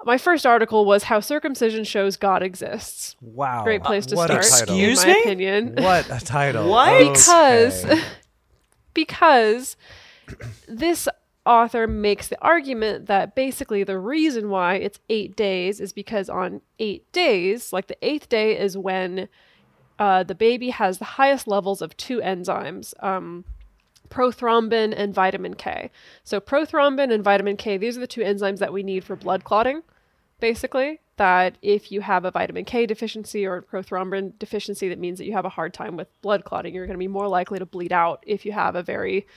my 0.05 0.17
first 0.17 0.45
article 0.45 0.85
was 0.85 1.03
how 1.03 1.19
circumcision 1.19 1.83
shows 1.83 2.17
God 2.17 2.43
exists. 2.43 3.15
Wow. 3.21 3.63
Great 3.63 3.83
place 3.83 4.05
to 4.07 4.15
what 4.15 4.27
start, 4.27 4.45
A 4.45 4.49
title. 4.49 4.75
Excuse 4.75 5.03
in 5.03 5.09
my 5.09 5.13
me? 5.15 5.21
opinion. 5.21 5.75
What 5.81 6.09
a 6.09 6.23
title. 6.25 6.69
What? 6.69 7.13
because 7.13 7.85
Okay. 7.85 8.01
because 8.93 9.77
this 10.67 11.07
author 11.45 11.87
makes 11.87 12.27
the 12.27 12.41
argument 12.41 13.07
that 13.07 13.35
basically 13.35 13.83
the 13.83 13.97
reason 13.97 14.49
why 14.49 14.75
it's 14.75 14.99
eight 15.09 15.35
days 15.35 15.79
is 15.79 15.91
because 15.93 16.29
on 16.29 16.61
eight 16.79 17.11
days, 17.11 17.73
like 17.73 17.87
the 17.87 17.97
eighth 18.05 18.29
day 18.29 18.57
is 18.57 18.77
when 18.77 19.27
uh, 19.99 20.23
the 20.23 20.35
baby 20.35 20.69
has 20.69 20.97
the 20.97 21.05
highest 21.05 21.47
levels 21.47 21.81
of 21.81 21.95
two 21.97 22.19
enzymes. 22.19 22.93
Um, 23.03 23.45
prothrombin 24.11 24.93
and 24.95 25.13
vitamin 25.13 25.55
K. 25.55 25.89
So 26.23 26.39
prothrombin 26.39 27.11
and 27.11 27.23
vitamin 27.23 27.57
K, 27.57 27.77
these 27.77 27.97
are 27.97 28.01
the 28.01 28.07
two 28.07 28.21
enzymes 28.21 28.59
that 28.59 28.73
we 28.73 28.83
need 28.83 29.03
for 29.03 29.15
blood 29.15 29.43
clotting, 29.43 29.81
basically. 30.39 30.99
That 31.17 31.57
if 31.61 31.91
you 31.91 32.01
have 32.01 32.25
a 32.25 32.31
vitamin 32.31 32.65
K 32.65 32.85
deficiency 32.85 33.45
or 33.45 33.61
prothrombin 33.61 34.37
deficiency, 34.39 34.89
that 34.89 34.97
means 34.99 35.19
that 35.19 35.25
you 35.25 35.33
have 35.33 35.45
a 35.45 35.49
hard 35.49 35.73
time 35.73 35.95
with 35.95 36.07
blood 36.21 36.45
clotting. 36.45 36.73
You're 36.73 36.87
going 36.87 36.97
to 36.97 36.99
be 36.99 37.07
more 37.07 37.27
likely 37.27 37.59
to 37.59 37.65
bleed 37.65 37.93
out 37.93 38.23
if 38.25 38.45
you 38.45 38.51
have 38.51 38.75
a 38.75 38.81
very 38.83 39.27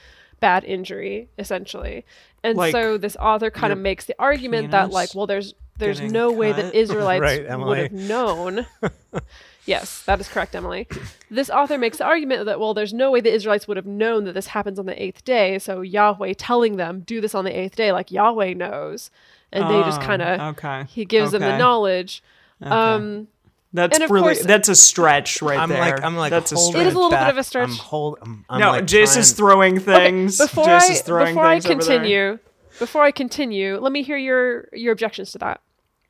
bad 0.40 0.64
injury, 0.64 1.28
essentially. 1.38 2.04
And 2.43 2.57
Like 2.57 2.73
so 2.73 2.97
this 2.97 3.16
author 3.16 3.50
kind 3.50 3.73
of 3.73 3.78
makes 3.78 4.07
the 4.07 4.14
argument 4.19 4.71
that, 4.71 4.90
like, 4.90 5.14
well, 5.14 5.26
there's 5.26 5.54
there's 5.78 5.99
Getting 6.00 6.12
no 6.12 6.31
way 6.33 6.52
that 6.52 6.75
Israelites 6.75 7.21
Right, 7.23 7.59
would 7.59 7.78
have 7.78 7.93
known. 7.93 8.66
yes, 9.66 10.02
that 10.04 10.21
is 10.21 10.28
correct, 10.28 10.54
Emily. 10.54 10.87
This 11.31 11.50
author 11.50 11.78
makes 11.78 11.99
the 11.99 12.04
argument 12.04 12.47
that, 12.47 12.61
well, 12.61 12.75
there's 12.75 12.93
no 12.95 13.11
way 13.11 13.21
the 13.21 13.33
Israelites 13.33 13.66
would 13.69 13.76
have 13.76 13.87
known 13.87 14.25
that 14.25 14.33
this 14.35 14.49
happens 14.49 14.78
on 14.78 14.87
the 14.87 15.00
eighth 15.02 15.25
day. 15.25 15.59
So 15.59 15.81
Yahweh 15.81 16.35
telling 16.38 16.76
them, 16.76 17.00
do 17.00 17.21
this 17.21 17.35
on 17.35 17.45
the 17.45 17.59
eighth 17.59 17.76
day, 17.76 17.93
like 17.93 18.11
Yahweh 18.11 18.54
knows. 18.54 19.11
And 19.52 19.71
they 19.71 19.83
just 19.83 20.00
Oh, 20.00 20.04
kind 20.04 20.23
of, 20.23 20.40
okay. 20.57 20.85
he 20.88 21.04
gives 21.04 21.31
them 21.33 21.40
the 21.43 21.49
Okay. 21.49 21.59
knowledge. 21.59 22.23
Um, 22.61 23.28
That's 23.73 23.99
really 24.11 24.35
course- 24.35 24.45
that's 24.45 24.69
a 24.69 24.75
stretch 24.76 25.43
right 25.43 25.59
I'm 25.59 25.69
there. 25.69 25.81
like 25.81 26.02
I'm 26.04 26.16
like 26.16 26.31
that's 26.31 26.52
a 26.52 26.57
stretch. 26.57 26.83
It 26.83 26.87
is 26.88 26.95
a 26.95 26.97
little 26.97 27.11
bit 27.11 27.19
of 27.28 27.37
a 27.37 27.43
stretch. 27.43 27.69
I'm 27.71 27.75
hold. 27.76 28.19
I'm, 28.23 28.45
I'm 28.49 28.61
no, 28.61 28.71
like 28.71 28.85
Jace 28.87 29.16
is 29.16 29.33
throwing 29.33 29.81
things. 29.81 30.38
before 30.38 30.64
Jace 30.64 30.88
I 30.88 30.93
is 30.93 31.00
throwing 31.02 31.35
before 31.35 31.45
I 31.45 31.54
things 31.61 31.66
over 31.66 31.75
continue, 31.81 32.38
before 32.78 33.02
I 33.02 33.11
continue, 33.11 33.78
let 33.78 33.90
me 33.93 34.02
hear 34.04 34.16
your 34.16 34.69
your 34.73 34.93
objections 34.93 35.33
to 35.33 35.38
that 35.38 35.61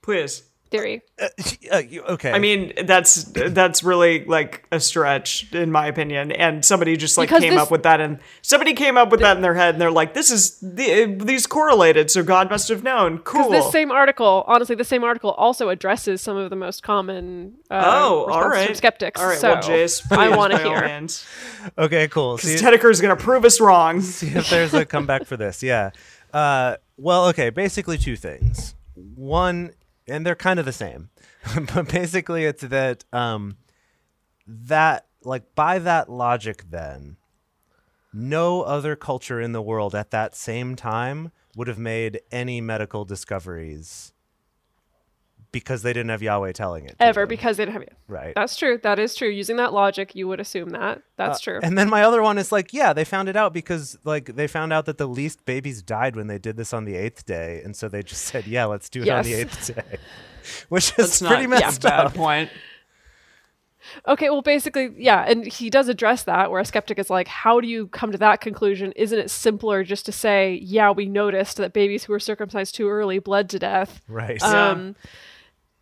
please. 0.05 0.43
theory. 0.71 1.03
Uh, 1.71 1.79
you- 1.79 2.03
okay. 2.03 2.33
I 2.33 2.41
mean, 2.41 2.73
that's 2.85 3.25
that's 3.25 3.85
really 3.85 4.25
like 4.25 4.67
a 4.73 4.81
stretch 4.81 5.53
in 5.53 5.71
my 5.71 5.87
opinion. 5.87 6.33
And 6.33 6.65
somebody 6.65 6.97
just 6.97 7.17
like 7.17 7.29
Because 7.29 7.43
came 7.43 7.53
this- 7.55 7.63
up 7.63 7.71
with 7.71 7.85
that, 7.85 8.01
and 8.01 8.19
somebody 8.43 8.75
came 8.75 8.97
up 8.97 9.11
with 9.11 9.21
that 9.21 9.37
in 9.37 9.43
their 9.43 9.55
head, 9.55 9.77
and 9.77 9.81
they're 9.81 9.93
like, 9.93 10.15
"This 10.15 10.33
is 10.33 10.59
the, 10.61 11.17
these 11.23 11.47
correlated, 11.47 12.11
so 12.11 12.25
God 12.25 12.51
must 12.51 12.69
have 12.69 12.83
known." 12.83 13.19
Cool. 13.19 13.51
Because 13.51 13.65
this 13.65 13.73
same 13.73 13.93
article, 13.93 14.43
honestly, 14.49 14.75
the 14.75 14.85
same 14.85 15.05
article 15.05 15.31
also 15.33 15.69
addresses 15.69 16.21
some 16.21 16.37
of 16.37 16.51
the 16.51 16.57
most 16.57 16.83
common 16.83 17.55
uh, 17.71 17.83
oh, 17.85 18.25
all 18.25 18.27
right, 18.27 18.35
responses 18.35 18.51
right. 18.59 18.67
from 18.67 18.75
skeptics. 18.75 19.21
All 19.21 19.29
right, 19.29 19.39
so 19.39 19.53
well, 19.53 19.63
Jace, 19.63 20.13
I 20.13 20.37
want 20.37 20.53
to 20.55 20.59
hear. 20.59 20.89
means. 20.89 21.25
okay, 21.79 22.09
cool. 22.09 22.37
See, 22.39 22.55
Because 22.57 22.97
is 22.97 23.01
gonna 23.01 23.15
prove 23.17 23.45
us 23.45 23.61
wrong. 23.61 24.01
see 24.01 24.29
if 24.29 24.51
there's 24.51 24.75
a 24.75 24.85
comeback 24.85 25.25
for 25.25 25.37
this. 25.37 25.63
Yeah. 25.63 25.91
Uh, 26.33 26.77
well, 26.97 27.27
okay. 27.29 27.51
Basically, 27.51 27.97
two 27.97 28.17
things. 28.17 28.75
One, 29.15 29.71
and 30.09 30.25
they're 30.25 30.35
kind 30.35 30.59
of 30.59 30.67
the 30.67 30.73
same, 30.73 31.11
but 31.75 31.89
basically, 31.89 32.45
it's 32.45 32.63
that 32.63 33.05
um, 33.13 33.59
that 34.47 35.07
like 35.23 35.55
by 35.55 35.79
that 35.79 36.09
logic, 36.09 36.65
then 36.71 37.17
no 38.13 38.63
other 38.63 38.97
culture 38.97 39.41
in 39.41 39.53
the 39.53 39.63
world 39.63 39.95
at 39.95 40.11
that 40.13 40.35
same 40.35 40.77
time 40.77 41.33
would 41.57 41.69
have 41.69 41.79
made 41.79 42.21
any 42.31 42.61
medical 42.61 43.05
discoveries 43.05 44.14
because 45.55 45.81
they 45.81 45.95
didn't 45.95 46.11
have 46.11 46.21
Yahweh 46.23 46.53
telling 46.53 46.85
it. 46.85 46.97
Ever 47.01 47.23
them. 47.23 47.29
because 47.29 47.57
they 47.57 47.65
didn't 47.65 47.73
have 47.73 47.83
it. 47.83 47.95
right. 48.09 48.35
That's 48.35 48.57
true. 48.57 48.79
That 48.83 48.99
is 48.99 49.15
true. 49.15 49.29
Using 49.29 49.57
that 49.57 49.73
logic, 49.73 50.15
you 50.15 50.29
would 50.29 50.41
assume 50.41 50.69
that. 50.71 51.01
That's 51.17 51.41
true. 51.41 51.61
And 51.63 51.79
then 51.79 51.89
my 51.89 52.03
other 52.03 52.21
one 52.21 52.37
is 52.37 52.53
like, 52.53 52.75
yeah, 52.75 52.93
they 52.93 53.05
found 53.05 53.31
it 53.31 53.37
out 53.37 53.55
because 53.55 53.97
like 54.05 54.35
they 54.37 54.47
found 54.47 54.73
out 54.73 54.85
that 54.85 54.99
the 54.99 55.07
least 55.07 55.47
babies 55.47 55.81
died 55.81 56.17
when 56.17 56.27
they 56.27 56.39
did 56.39 56.57
this 56.57 56.75
on 56.75 56.85
the 56.85 56.97
eighth 56.97 57.25
day, 57.25 57.63
and 57.65 57.75
so 57.75 57.89
they 57.89 58.03
just 58.03 58.23
said, 58.27 58.47
yeah, 58.47 58.67
let's 58.67 58.91
do 58.91 59.03
it 59.03 59.09
on 59.09 59.25
the 59.25 59.35
eighth 59.35 59.75
day, 59.75 59.97
which 60.69 60.91
is 60.99 61.19
That's 61.19 61.23
pretty 61.23 61.47
not 61.47 61.61
messed 61.61 61.85
yeah, 61.85 61.91
bad 61.91 62.07
up. 62.07 62.15
point. 62.15 62.51
Okay, 64.09 64.31
well, 64.31 64.43
basically, 64.43 64.91
yeah, 64.97 65.25
and 65.29 65.47
he 65.47 65.69
does 65.71 65.89
address 65.89 66.23
that 66.25 66.51
where 66.51 66.61
a 66.61 66.65
skeptic 66.65 66.99
is 66.99 67.11
like, 67.11 67.29
how 67.29 67.61
do 67.61 67.69
you 67.69 67.87
come 67.89 68.13
to 68.13 68.19
that 68.19 68.41
conclusion? 68.41 68.93
Isn't 68.93 69.19
it 69.19 69.31
simpler 69.31 69.85
just 69.85 70.07
to 70.07 70.13
say, 70.13 70.59
yeah, 70.63 70.91
we 70.91 71.07
noticed 71.07 71.59
that 71.59 71.73
babies 71.73 72.05
who 72.05 72.13
were 72.13 72.19
circumcised 72.21 72.75
too 72.75 72.89
early 72.89 73.19
bled 73.19 73.51
to 73.51 73.59
death? 73.59 74.01
Right. 74.09 74.43
Um, 74.43 74.97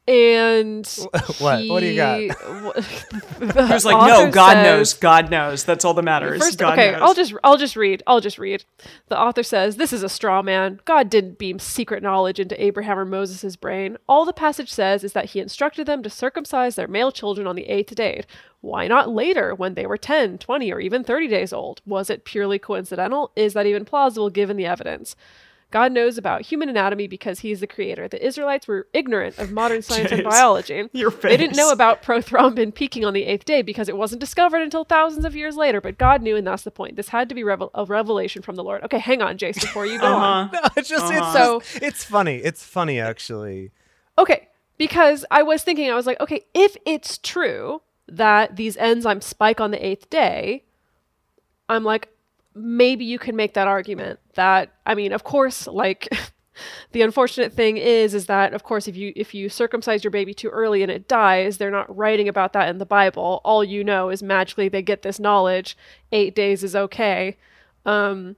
and 0.09 0.87
What? 1.39 1.67
What 1.69 1.81
do 1.81 1.87
you 1.87 1.97
got? 1.97 2.21
he- 2.21 2.29
He 3.43 3.73
was 3.73 3.85
like, 3.85 4.07
"No, 4.09 4.31
God 4.31 4.63
knows. 4.65 4.95
God 4.95 5.31
knows. 5.31 5.65
That's 5.65 5.85
all 5.85 5.95
that 5.95 6.03
matters." 6.03 6.43
First, 6.43 6.59
God 6.59 6.73
okay, 6.79 6.93
knows. 6.93 7.01
I'll 7.03 7.15
just 7.15 7.35
I'll 7.45 7.57
just 7.57 7.77
read. 7.77 8.03
I'll 8.07 8.21
just 8.21 8.39
read. 8.39 8.65
The 9.09 9.19
author 9.19 9.43
says, 9.43 9.77
"This 9.77 9.93
is 9.93 10.03
a 10.03 10.09
straw 10.09 10.43
man. 10.43 10.81
God 10.85 11.09
didn't 11.09 11.39
beam 11.39 11.59
secret 11.59 12.03
knowledge 12.03 12.41
into 12.41 12.63
Abraham 12.63 12.99
or 12.99 13.05
Moses' 13.05 13.57
brain. 13.57 13.97
All 14.09 14.25
the 14.25 14.33
passage 14.33 14.73
says 14.73 15.05
is 15.05 15.13
that 15.13 15.31
he 15.31 15.41
instructed 15.41 15.87
them 15.87 16.03
to 16.03 16.11
circumcise 16.11 16.75
their 16.75 16.89
male 16.89 17.13
children 17.13 17.47
on 17.47 17.57
the 17.57 17.69
eighth 17.69 17.95
day. 17.95 18.25
Why 18.61 18.87
not 18.87 19.09
later, 19.09 19.55
when 19.57 19.75
they 19.75 19.87
were 19.87 19.97
10, 19.97 20.39
20, 20.39 20.73
or 20.73 20.79
even 20.79 21.03
30 21.03 21.27
days 21.27 21.53
old? 21.53 21.81
Was 21.85 22.11
it 22.11 22.25
purely 22.25 22.61
coincidental? 22.61 23.33
Is 23.35 23.55
that 23.55 23.67
even 23.67 23.85
plausible 23.85 24.31
given 24.31 24.57
the 24.57 24.67
evidence?" 24.67 25.15
God 25.73 25.91
knows 25.91 26.19
about 26.19 26.43
human 26.43 26.69
anatomy 26.69 27.09
because 27.09 27.41
he's 27.41 27.61
the 27.61 27.67
creator. 27.67 28.07
The 28.07 28.25
Israelites 28.25 28.69
were 28.69 28.87
ignorant 28.93 29.39
of 29.39 29.51
modern 29.51 29.83
science 29.89 30.13
and 30.13 30.23
biology. 30.23 30.89
your 30.93 31.11
They 31.11 31.37
didn't 31.37 31.57
know 31.57 31.73
about 31.73 32.03
prothrombin 32.03 32.75
peaking 32.75 33.05
on 33.05 33.15
the 33.15 33.25
eighth 33.25 33.45
day 33.45 33.63
because 33.63 33.89
it 33.89 33.97
wasn't 33.97 34.21
discovered 34.21 34.63
until 34.63 34.85
thousands 34.85 35.25
of 35.25 35.35
years 35.35 35.57
later. 35.57 35.81
But 35.81 35.99
God 35.99 36.23
knew, 36.23 36.37
and 36.37 36.47
that's 36.47 36.63
the 36.63 36.71
point. 36.71 36.97
This 36.97 37.09
had 37.09 37.29
to 37.31 37.35
be 37.35 37.43
revel- 37.43 37.71
a 37.75 37.85
revelation 37.85 38.43
from 38.43 38.55
the 38.57 38.63
Lord. 38.63 38.85
Okay, 38.85 38.99
hang 38.99 39.23
on, 39.23 39.37
Jace, 39.39 39.61
before 39.61 39.87
you 39.87 39.99
go 39.99 40.07
on. 40.07 40.45
Uh-huh. 40.47 40.61
No, 40.63 40.69
it's 40.77 40.89
just 40.89 41.13
it's 41.13 41.33
So- 41.33 41.63
it's 41.77 42.05
funny. 42.05 42.37
It's 42.37 42.63
funny 42.63 43.01
actually. 43.01 43.73
Okay, 44.19 44.49
because 44.79 45.25
I 45.31 45.43
was 45.43 45.63
thinking, 45.65 45.91
I 45.91 45.95
was 45.95 46.07
like, 46.07 46.21
okay, 46.21 46.43
if 46.55 46.77
it's 46.85 47.19
true 47.19 47.83
that 48.09 48.57
these 48.57 48.77
enzymes 48.77 49.23
spike 49.23 49.61
on 49.61 49.71
the 49.71 49.85
eighth 49.85 50.11
day, 50.11 50.65
I'm 51.69 51.83
like, 51.85 52.09
maybe 52.55 53.05
you 53.05 53.19
can 53.19 53.37
make 53.37 53.55
that 53.55 53.69
argument. 53.69 54.21
That 54.35 54.73
I 54.87 54.95
mean, 54.95 55.13
of 55.13 55.25
course, 55.25 55.67
like. 55.67 56.09
The 56.93 57.01
unfortunate 57.01 57.55
thing 57.55 57.79
is, 57.79 58.13
is 58.13 58.27
that 58.27 58.53
of 58.53 58.63
course, 58.63 58.87
if 58.87 58.95
you 58.95 59.15
if 59.17 59.35
you 59.35 59.49
circumcise 59.49 60.05
your 60.05 60.11
baby 60.11 60.35
too 60.35 60.51
early 60.51 60.83
and 60.83 60.93
it 60.93 61.09
dies, 61.09 61.57
they're 61.57 61.71
not 61.71 61.97
writing 61.97 62.29
about 62.29 62.53
that 62.53 62.69
in 62.69 62.77
the 62.77 62.85
Bible. 62.85 63.41
All 63.43 63.65
you 63.65 63.83
know 63.83 64.11
is 64.11 64.23
magically 64.23 64.69
they 64.69 64.83
get 64.83 65.01
this 65.01 65.19
knowledge. 65.19 65.79
Eight 66.13 66.35
days 66.35 66.63
is 66.63 66.77
okay. 66.77 67.39
Um, 67.87 68.37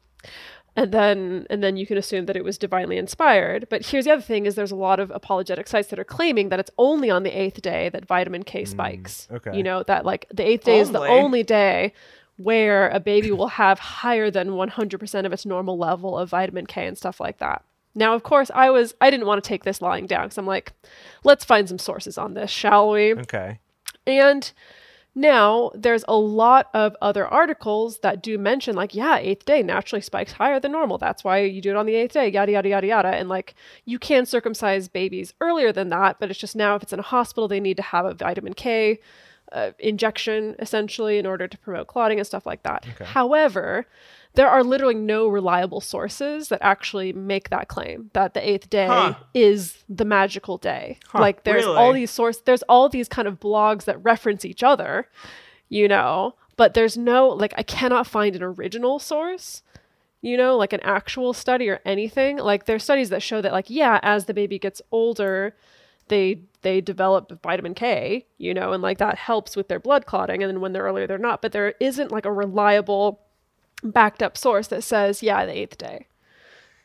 and 0.77 0.93
then 0.93 1.47
and 1.51 1.63
then 1.63 1.77
you 1.77 1.87
can 1.87 1.97
assume 1.97 2.27
that 2.27 2.37
it 2.37 2.45
was 2.45 2.59
divinely 2.59 2.97
inspired 2.97 3.67
but 3.69 3.87
here's 3.87 4.05
the 4.05 4.11
other 4.11 4.23
thing 4.23 4.47
is 4.47 4.55
there's 4.55 4.71
a 4.71 4.77
lot 4.77 4.99
of 4.99 5.11
apologetic 5.11 5.69
sites 5.69 5.89
that 5.89 5.99
are 5.99 6.05
claiming 6.05 6.49
that 6.49 6.59
it's 6.59 6.71
only 6.79 7.11
on 7.11 7.23
the 7.23 7.31
eighth 7.31 7.61
day 7.63 7.89
that 7.91 8.07
vitamin 8.07 8.43
k 8.43 8.65
spikes 8.65 9.29
okay. 9.31 9.57
you 9.57 9.63
know 9.63 9.83
that 9.85 10.05
like 10.05 10.27
the 10.33 10.47
eighth 10.47 10.65
day 10.65 10.79
is 10.81 10.91
the 10.91 10.99
Only? 10.99 11.11
only 11.11 11.43
day 11.43 11.93
where 12.37 12.89
a 12.91 13.01
baby 13.01 13.31
will 13.31 13.49
have 13.49 13.79
higher 13.79 14.31
than 14.31 14.51
100% 14.51 15.27
of 15.27 15.33
its 15.33 15.47
normal 15.47 15.79
level 15.79 16.19
of 16.19 16.31
vitamin 16.31 16.67
k 16.67 16.87
and 16.87 16.99
stuff 16.99 17.21
like 17.21 17.39
that 17.39 17.63
now 17.95 18.15
of 18.15 18.23
course 18.23 18.51
i 18.55 18.71
was 18.71 18.95
i 19.01 19.11
didn't 19.11 19.27
want 19.27 19.43
to 19.43 19.49
take 19.49 19.65
this 19.65 19.81
lying 19.81 20.07
down 20.07 20.25
because 20.25 20.39
i'm 20.39 20.47
like 20.47 20.73
let's 21.23 21.45
find 21.45 21.69
some 21.69 21.79
sources 21.79 22.19
on 22.19 22.35
this 22.35 22.51
shall 22.51 22.91
we 22.91 23.13
Okay. 23.15 23.59
and 24.07 24.53
now 25.17 25.71
there's 25.75 26.05
a 26.09 26.17
lot 26.17 26.69
of 26.75 26.97
other 27.01 27.25
articles 27.25 28.01
that 28.01 28.21
do 28.21 28.37
mention, 28.37 28.75
like, 28.75 28.97
yeah, 28.97 29.17
eighth 29.19 29.45
day 29.45 29.63
naturally 29.63 30.03
spikes 30.03 30.33
higher 30.33 30.59
than 30.59 30.73
normal. 30.73 30.99
That's 30.99 31.23
why 31.23 31.39
you 31.43 31.61
do 31.61 31.71
it 31.71 31.77
on 31.77 31.87
the 31.87 31.95
eighth 31.95 32.15
day, 32.15 32.29
yada, 32.33 32.51
yada, 32.51 32.69
yada, 32.69 32.87
yada. 32.89 33.09
And 33.11 33.29
like, 33.29 33.55
you 33.85 34.01
can 34.01 34.27
circumcise 34.27 34.89
babies 34.89 35.33
earlier 35.41 35.71
than 35.73 35.89
that, 35.91 36.17
but 36.19 36.31
it's 36.31 36.41
just 36.41 36.57
now 36.57 36.75
if 36.75 36.83
it's 36.83 36.93
in 36.93 36.99
a 36.99 37.03
hospital, 37.03 37.47
they 37.47 37.61
need 37.61 37.77
to 37.77 37.83
have 37.85 38.05
a 38.05 38.13
vitamin 38.13 38.55
K 38.55 38.99
uh, 39.55 39.71
injection 39.79 40.57
essentially 40.59 41.17
in 41.19 41.25
order 41.27 41.47
to 41.49 41.57
promote 41.59 41.87
clotting 41.87 42.19
and 42.19 42.27
stuff 42.27 42.45
like 42.45 42.63
that. 42.65 42.85
However, 43.05 43.87
there 44.35 44.49
are 44.49 44.65
literally 44.65 44.97
no 44.97 45.29
reliable 45.29 45.81
sources 45.81 46.49
that 46.49 46.59
actually 46.61 47.13
make 47.13 47.51
that 47.51 47.69
claim 47.69 48.11
that 48.15 48.35
the 48.35 48.47
eighth 48.49 48.69
day 48.69 48.87
Huh. 48.89 49.15
is 49.33 49.85
the 49.89 50.05
magical 50.05 50.59
day. 50.59 50.99
like 51.15 51.45
there's 51.45 51.65
all 51.79 51.93
these 51.93 52.11
source 52.11 52.39
there's 52.45 52.63
all 52.65 52.89
these 52.89 53.09
kind 53.09 53.29
of 53.29 53.39
blogs 53.39 53.85
that 53.85 54.03
reference 54.03 54.45
each 54.45 54.63
other, 54.65 55.09
you 55.69 55.87
know, 55.89 56.35
but 56.57 56.75
there's 56.75 56.97
no 56.99 57.29
like 57.29 57.55
I 57.57 57.63
cannot 57.63 58.07
find 58.09 58.35
an 58.37 58.43
original 58.43 58.99
source 58.99 59.63
you 60.21 60.39
know, 60.39 60.57
like 60.57 60.73
an 60.73 60.81
actual 60.81 61.35
study 61.35 61.69
or 61.69 61.81
anything. 61.85 62.39
Like 62.39 62.65
there's 62.65 62.83
studies 62.83 63.11
that 63.11 63.23
show 63.23 63.43
that 63.43 63.53
like 63.53 63.69
yeah, 63.69 64.01
as 64.03 64.25
the 64.25 64.33
baby 64.33 64.59
gets 64.59 64.81
older, 64.91 65.55
they 66.09 66.41
they 66.63 66.81
develop 66.81 67.43
vitamin 67.43 67.75
K, 67.75 68.27
you 68.39 68.55
know, 68.55 68.73
and 68.73 68.83
like 68.83 68.99
that 68.99 69.19
helps 69.19 69.57
with 69.57 69.69
their 69.69 69.81
blood 69.81 70.07
clotting 70.07 70.43
and 70.43 70.51
then 70.51 70.61
when 70.61 70.73
they're 70.73 70.85
earlier 70.85 71.07
they're 71.07 71.19
not, 71.19 71.43
but 71.43 71.53
there 71.53 71.75
isn't 71.81 72.11
like 72.11 72.25
a 72.25 72.33
reliable 72.33 73.21
backed 73.83 74.23
up 74.23 74.37
source 74.37 74.69
that 74.69 74.83
says 74.83 75.23
yeah, 75.23 75.45
the 75.45 75.53
8th 75.53 75.77
day. 75.77 76.07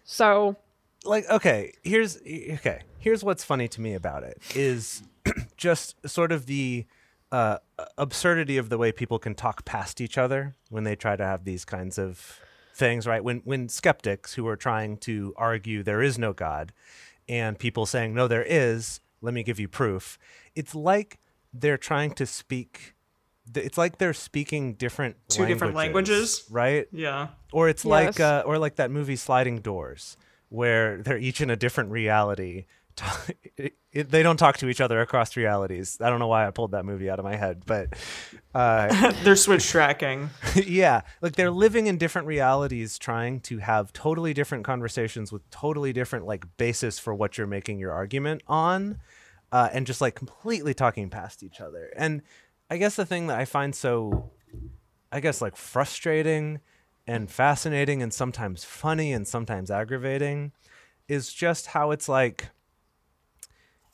So, 0.04 0.58
like 1.06 1.30
okay 1.30 1.74
here's 1.84 2.18
okay 2.18 2.82
here's 3.00 3.24
what's 3.24 3.44
funny 3.44 3.68
to 3.70 3.82
me 3.82 3.94
about 3.94 4.24
it 4.24 4.42
is 4.56 5.04
just 5.58 5.96
sort 6.08 6.32
of 6.32 6.46
the 6.46 6.86
uh, 7.32 7.58
absurdity 7.98 8.58
of 8.58 8.70
the 8.70 8.78
way 8.78 8.92
people 8.92 9.20
can 9.20 9.36
talk 9.36 9.64
past 9.64 10.02
each 10.02 10.18
other 10.18 10.56
when 10.70 10.84
they 10.84 10.96
try 10.96 11.16
to 11.16 11.24
have 11.24 11.44
these 11.44 11.64
kinds 11.64 11.98
of 12.00 12.40
things 12.74 13.06
right 13.06 13.24
when 13.24 13.40
when 13.46 13.70
skeptics 13.70 14.34
who 14.34 14.48
are 14.48 14.56
trying 14.56 14.98
to 14.98 15.34
argue 15.38 15.84
there 15.84 16.02
is 16.02 16.18
no 16.18 16.34
god 16.34 16.72
and 17.28 17.60
people 17.60 17.86
saying 17.86 18.14
no 18.14 18.28
there 18.28 18.46
is 18.48 19.00
let 19.22 19.34
me 19.34 19.44
give 19.44 19.60
you 19.60 19.68
proof 19.68 20.18
it's 20.56 20.74
like 20.76 21.20
they're 21.54 21.78
trying 21.78 22.12
to 22.14 22.26
speak 22.26 22.94
it's 23.56 23.78
like 23.78 23.98
they're 23.98 24.14
speaking 24.14 24.74
different 24.76 25.16
Two 25.28 25.46
different 25.48 25.74
languages? 25.74 26.46
right 26.52 26.88
Yeah. 26.92 27.30
or 27.52 27.68
it's 27.68 27.84
like 27.84 28.20
uh, 28.20 28.44
or 28.46 28.60
like 28.60 28.76
that 28.76 28.92
movie 28.92 29.16
Sliding 29.16 29.62
Doors, 29.62 30.18
where 30.50 31.02
they're 31.02 31.18
each 31.18 31.42
in 31.42 31.50
a 31.50 31.56
different 31.56 31.90
reality 31.92 32.66
it, 33.58 33.74
it, 33.92 34.10
they 34.10 34.24
don't 34.24 34.38
talk 34.38 34.58
to 34.58 34.70
each 34.70 34.82
other 34.82 35.02
across 35.02 35.36
realities. 35.36 35.98
I 36.02 36.10
don't 36.10 36.20
know 36.20 36.28
why 36.28 36.48
I 36.48 36.52
pulled 36.52 36.72
that 36.72 36.86
movie 36.86 37.10
out 37.10 37.20
of 37.20 37.26
my 37.26 37.36
head, 37.36 37.64
but 37.66 37.96
uh, 38.54 39.12
They're 39.24 39.36
switch 39.36 39.68
tracking. 39.68 40.30
yeah, 40.56 41.02
like 41.22 41.36
they're 41.36 41.52
living 41.52 41.88
in 41.88 41.98
different 41.98 42.28
realities, 42.28 42.98
trying 42.98 43.42
to 43.42 43.60
have 43.60 43.94
totally 43.94 44.34
different 44.34 44.64
conversations 44.64 45.32
with 45.32 45.48
totally 45.52 45.94
different 45.94 46.26
like 46.26 46.46
basis 46.58 46.98
for 46.98 47.14
what 47.14 47.38
you're 47.38 47.48
making 47.48 47.80
your 47.80 47.92
argument 47.92 48.42
on, 48.48 49.00
uh, 49.52 49.70
and 49.72 49.86
just 49.86 50.02
like 50.02 50.16
completely 50.16 50.74
talking 50.74 51.10
past 51.10 51.44
each 51.44 51.62
other. 51.62 51.92
And 51.96 52.22
I 52.70 52.78
guess 52.78 52.96
the 52.96 53.06
thing 53.06 53.28
that 53.28 53.40
I 53.40 53.46
find 53.46 53.76
so, 53.76 54.32
I 55.12 55.20
guess 55.20 55.42
like 55.42 55.56
frustrating 55.56 56.60
and 57.06 57.30
fascinating 57.30 58.02
and 58.02 58.14
sometimes 58.14 58.64
funny 58.64 59.14
and 59.14 59.28
sometimes 59.28 59.70
aggravating, 59.70 60.54
is 61.08 61.32
just 61.34 61.68
how 61.68 61.92
it's 61.92 62.10
like. 62.10 62.50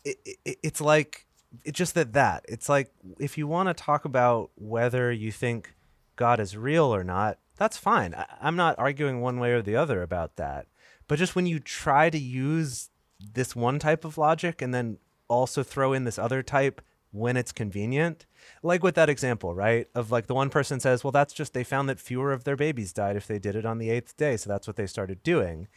It, 0.06 0.18
it, 0.46 0.58
it's 0.64 0.80
like 0.80 1.26
it's 1.64 1.78
just 1.78 1.96
that 1.96 2.14
that 2.14 2.46
it's 2.48 2.70
like 2.70 2.92
if 3.20 3.38
you 3.38 3.48
want 3.48 3.70
to 3.70 3.74
talk 3.74 4.06
about 4.06 4.52
whether 4.56 5.12
you 5.12 5.32
think 5.32 5.74
God 6.16 6.40
is 6.40 6.56
real 6.56 6.86
or 6.86 7.04
not, 7.04 7.40
that's 7.58 7.78
fine. 7.78 8.14
I, 8.14 8.26
I'm 8.42 8.56
not 8.56 8.78
arguing 8.78 9.22
one 9.22 9.40
way 9.40 9.52
or 9.52 9.62
the 9.62 9.76
other 9.76 10.02
about 10.02 10.36
that. 10.38 10.68
But 11.08 11.20
just 11.20 11.36
when 11.36 11.46
you 11.46 11.60
try 11.60 12.10
to 12.10 12.18
use 12.18 12.90
this 13.34 13.56
one 13.56 13.80
type 13.80 14.06
of 14.06 14.18
logic 14.18 14.62
and 14.62 14.74
then 14.74 14.98
also 15.28 15.64
throw 15.64 15.94
in 15.94 16.04
this 16.04 16.20
other 16.20 16.44
type 16.44 16.82
when 17.12 17.38
it's 17.38 17.52
convenient, 17.52 18.26
like 18.62 18.84
with 18.84 18.96
that 18.96 19.10
example, 19.10 19.56
right? 19.56 19.88
Of 19.96 20.12
like 20.12 20.28
the 20.28 20.36
one 20.36 20.50
person 20.50 20.80
says, 20.80 21.04
well, 21.04 21.12
that's 21.12 21.34
just 21.34 21.54
they 21.54 21.64
found 21.64 21.88
that 21.88 22.00
fewer 22.00 22.34
of 22.34 22.44
their 22.44 22.58
babies 22.58 22.92
died 22.92 23.16
if 23.16 23.26
they 23.26 23.40
did 23.40 23.56
it 23.56 23.66
on 23.66 23.78
the 23.78 23.90
eighth 23.90 24.18
day. 24.18 24.36
So 24.36 24.50
that's 24.50 24.68
what 24.68 24.76
they 24.76 24.88
started 24.88 25.24
doing. 25.24 25.68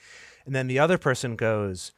And 0.45 0.55
then 0.55 0.67
the 0.67 0.79
other 0.79 0.99
person 0.99 1.37
goes, 1.37 1.93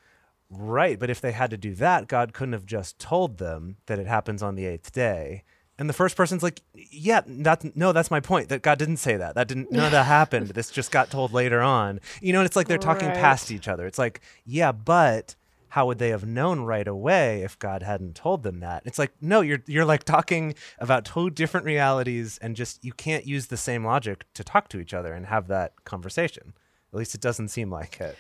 Right, 0.51 0.99
but 0.99 1.11
if 1.11 1.21
they 1.21 1.33
had 1.33 1.51
to 1.51 1.57
do 1.57 1.75
that, 1.77 2.09
God 2.09 2.33
couldn't 2.33 2.55
have 2.55 2.67
just 2.67 2.99
told 2.99 3.39
them 3.39 3.77
that 3.87 4.01
it 4.01 4.07
happens 4.09 4.43
on 4.43 4.57
the 4.57 4.67
eighth 4.67 4.91
day. 4.93 5.45
And 5.79 5.89
the 5.89 5.95
first 5.95 6.17
person's 6.17 6.43
like, 6.43 6.61
"Yeah, 6.75 7.23
that 7.27 7.75
no, 7.77 7.93
that's 7.93 8.11
my 8.11 8.21
point. 8.21 8.49
That 8.51 8.61
God 8.61 8.79
didn't 8.79 8.99
say 8.99 9.17
that. 9.17 9.35
That 9.37 9.49
didn't. 9.49 9.71
None 9.73 9.87
of 9.87 9.93
that 9.93 10.05
happened. 10.05 10.49
This 10.49 10.71
just 10.71 10.91
got 10.91 11.11
told 11.11 11.33
later 11.33 11.63
on. 11.63 12.01
You 12.21 12.33
know, 12.35 12.41
and 12.41 12.47
it's 12.47 12.57
like 12.57 12.69
they're 12.69 12.77
talking 12.79 13.09
Right. 13.09 13.17
past 13.17 13.51
each 13.51 13.67
other. 13.69 13.87
It's 13.87 13.99
like, 13.99 14.21
yeah, 14.45 14.73
but 14.73 15.37
how 15.69 15.87
would 15.87 15.99
they 15.99 16.09
have 16.11 16.27
known 16.27 16.63
right 16.63 16.87
away 16.87 17.43
if 17.43 17.59
God 17.59 17.83
hadn't 17.83 18.15
told 18.17 18.43
them 18.43 18.59
that? 18.61 18.83
It's 18.85 18.99
like, 18.99 19.13
no, 19.23 19.41
you're 19.41 19.63
you're 19.67 19.85
like 19.87 20.05
talking 20.05 20.55
about 20.81 21.05
two 21.07 21.31
different 21.31 21.65
realities, 21.65 22.39
and 22.43 22.57
just 22.57 22.85
you 22.85 22.93
can't 22.93 23.25
use 23.25 23.47
the 23.47 23.57
same 23.57 23.85
logic 23.85 24.27
to 24.35 24.45
talk 24.45 24.69
to 24.71 24.81
each 24.81 24.93
other 24.93 25.15
and 25.15 25.27
have 25.27 25.47
that 25.47 25.85
conversation. 25.85 26.53
At 26.93 26.99
least 26.99 27.15
it 27.15 27.21
doesn't 27.23 27.49
seem 27.49 27.71
like 27.71 28.01
it. 28.01 28.19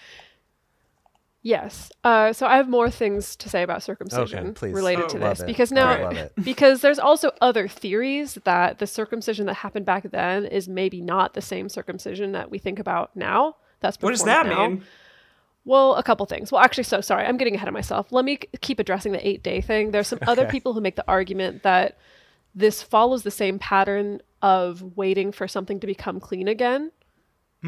Yes. 1.43 1.91
Uh, 2.05 2.33
so 2.35 2.47
I 2.47 2.57
have 2.57 2.69
more 2.69 2.91
things 2.91 3.35
to 3.37 3.49
say 3.49 3.63
about 3.63 3.83
circumcision 3.83 4.53
please. 4.53 4.75
related 4.75 5.07
Oh, 5.07 5.09
to 5.09 5.19
this 5.19 5.41
it. 5.41 5.47
because 5.47 5.73
now 5.73 6.29
because 6.45 6.83
there's 6.83 6.99
also 6.99 7.33
other 7.41 7.67
theories 7.67 8.35
that 8.45 8.79
the 8.79 8.87
circumcision 8.87 9.47
that 9.47 9.55
happened 9.55 9.87
back 9.87 10.11
then 10.11 10.45
is 10.45 10.69
maybe 10.69 11.01
not 11.01 11.33
the 11.33 11.41
same 11.41 11.69
circumcision 11.71 12.33
that 12.33 12.51
we 12.51 12.59
think 12.59 12.79
about 12.79 13.17
now. 13.17 13.57
That's 13.81 13.97
What 14.01 14.11
does 14.11 14.25
that 14.25 14.47
now. 14.47 14.69
mean? 14.69 14.85
Well, 15.65 15.95
a 15.95 16.03
couple 16.03 16.27
things. 16.27 16.51
Well, 16.53 16.61
actually, 16.63 16.85
so 16.85 17.01
sorry, 17.01 17.25
I'm 17.27 17.37
getting 17.39 17.55
ahead 17.55 17.69
of 17.69 17.75
myself. 17.75 18.13
Let 18.13 18.25
me 18.25 18.39
keep 18.61 18.79
addressing 18.79 19.13
the 19.13 19.27
eight 19.27 19.43
day 19.43 19.61
thing. 19.63 19.93
There's 19.93 20.09
some 20.09 20.19
other 20.27 20.47
people 20.47 20.75
who 20.75 20.81
make 20.83 20.97
the 20.97 21.05
argument 21.09 21.63
that 21.63 21.97
this 22.55 22.83
follows 22.83 23.23
the 23.23 23.31
same 23.31 23.59
pattern 23.59 24.21
of 24.43 24.97
waiting 24.97 25.33
for 25.33 25.47
something 25.49 25.81
to 25.81 25.87
become 25.87 26.19
clean 26.21 26.49
again 26.49 26.91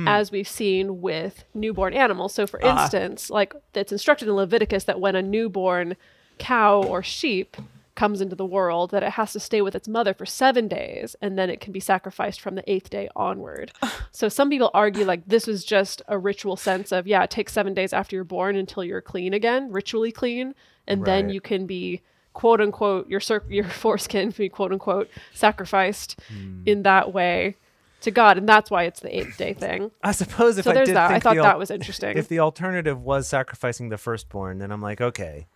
as 0.07 0.33
we've 0.33 0.49
seen 0.49 1.01
with 1.03 1.45
newborn 1.55 1.93
animals. 1.95 2.33
So, 2.35 2.47
for 2.47 2.59
Ah. 2.63 2.83
instance, 2.83 3.29
like 3.31 3.55
it's 3.75 3.93
instructed 3.93 4.27
in 4.29 4.35
Leviticus 4.35 4.85
that 4.85 5.01
when 5.01 5.15
a 5.17 5.23
newborn 5.23 5.97
cow 6.39 6.83
or 6.83 7.03
sheep 7.03 7.57
comes 7.95 8.23
into 8.23 8.35
the 8.35 8.47
world, 8.47 8.91
that 8.91 9.03
it 9.03 9.11
has 9.13 9.33
to 9.35 9.39
stay 9.39 9.61
with 9.61 9.75
its 9.75 9.87
mother 9.87 10.15
for 10.15 10.25
seven 10.25 10.67
days 10.67 11.15
and 11.21 11.39
then 11.39 11.51
it 11.51 11.61
can 11.61 11.75
be 11.75 11.79
sacrificed 11.81 12.41
from 12.41 12.55
the 12.55 12.71
eighth 12.73 12.89
day 12.89 13.07
onward. 13.15 13.71
so, 14.11 14.31
some 14.31 14.49
people 14.49 14.71
argue 14.73 15.05
like 15.05 15.27
this 15.27 15.47
was 15.47 15.63
just 15.63 16.01
a 16.09 16.17
ritual 16.19 16.57
sense 16.57 16.91
of, 16.91 17.07
yeah, 17.07 17.23
it 17.23 17.31
takes 17.31 17.53
seven 17.53 17.75
days 17.75 17.93
after 17.93 18.17
you're 18.17 18.25
born 18.25 18.57
until 18.57 18.83
you're 18.83 19.03
clean 19.03 19.35
again, 19.35 19.71
ritually 19.71 20.11
clean, 20.11 20.55
and 20.87 21.05
then 21.05 21.29
you 21.29 21.41
can 21.41 21.67
be 21.67 22.01
quote 22.33 22.63
unquote 22.63 23.07
your 23.11 23.21
cir- 23.21 23.45
your 23.51 23.65
foreskin 23.69 24.31
be 24.31 24.49
quote 24.49 24.73
unquote 24.73 25.11
sacrificed 25.35 26.19
Hmm. 26.29 26.63
in 26.65 26.83
that 26.85 27.13
way 27.13 27.57
to 28.03 28.11
God, 28.11 28.39
and 28.39 28.49
that's 28.49 28.71
why 28.71 28.85
it's 28.85 29.01
the 29.01 29.17
eighth 29.17 29.37
day 29.37 29.55
thing. 29.55 29.91
I 30.03 30.13
suppose 30.13 30.59
if 30.59 30.65
So 30.65 30.71
I 30.71 30.75
there's 30.75 30.89
did 30.89 30.97
that. 30.97 31.11
I 31.11 31.21
thought 31.21 31.37
the 31.37 31.43
that 31.43 31.59
was 31.59 31.71
interesting. 31.71 32.17
If 32.17 32.29
the 32.29 32.41
alternative 32.41 33.01
was 33.03 33.27
sacrificing 33.29 33.89
the 33.89 33.99
firstborn, 33.99 34.59
then 34.59 34.71
I'm 34.71 34.81
like, 34.83 35.01
okay, 35.01 35.47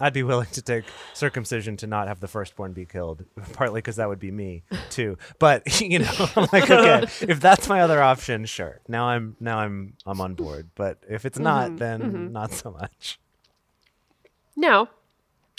I'd 0.00 0.12
be 0.12 0.22
willing 0.22 0.46
to 0.52 0.62
take 0.62 0.84
circumcision 1.12 1.76
to 1.78 1.86
not 1.88 2.06
have 2.06 2.20
the 2.20 2.28
firstborn 2.28 2.72
be 2.72 2.84
killed. 2.86 3.24
Partly 3.52 3.78
because 3.78 3.96
that 3.96 4.08
would 4.08 4.20
be 4.20 4.30
me 4.30 4.62
too. 4.90 5.18
But 5.40 5.80
you 5.80 5.98
know, 6.00 6.28
I'm 6.36 6.48
like, 6.52 6.70
okay, 6.70 7.02
if 7.26 7.40
that's 7.40 7.68
my 7.68 7.80
other 7.80 8.00
option, 8.02 8.44
sure. 8.46 8.80
Now 8.88 9.06
I'm 9.08 9.36
now 9.40 9.58
I'm 9.58 9.94
I'm 10.06 10.20
on 10.20 10.34
board. 10.34 10.68
But 10.76 10.98
if 11.08 11.24
it's 11.26 11.38
not, 11.38 11.70
Mm-hmm. 11.72 11.76
then 11.78 12.32
not 12.32 12.52
so 12.52 12.70
much. 12.70 13.18
Now, 14.56 14.88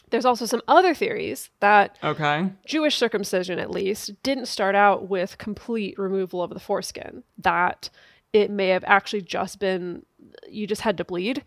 there's 0.09 0.25
also 0.25 0.45
some 0.45 0.61
other 0.67 0.93
theories 0.93 1.49
that 1.59 1.97
Okay. 2.03 2.51
Jewish 2.65 2.95
circumcision, 2.97 3.59
at 3.59 3.71
least, 3.71 4.21
didn't 4.23 4.47
start 4.47 4.75
out 4.75 5.07
with 5.09 5.37
complete 5.37 5.97
removal 5.97 6.41
of 6.41 6.51
the 6.51 6.59
foreskin. 6.59 7.23
That 7.37 7.89
it 8.33 8.51
may 8.51 8.69
have 8.69 8.83
actually 8.85 9.21
just 9.21 9.59
been, 9.59 10.05
you 10.49 10.67
just 10.67 10.81
had 10.81 10.97
to 10.97 11.03
bleed, 11.03 11.43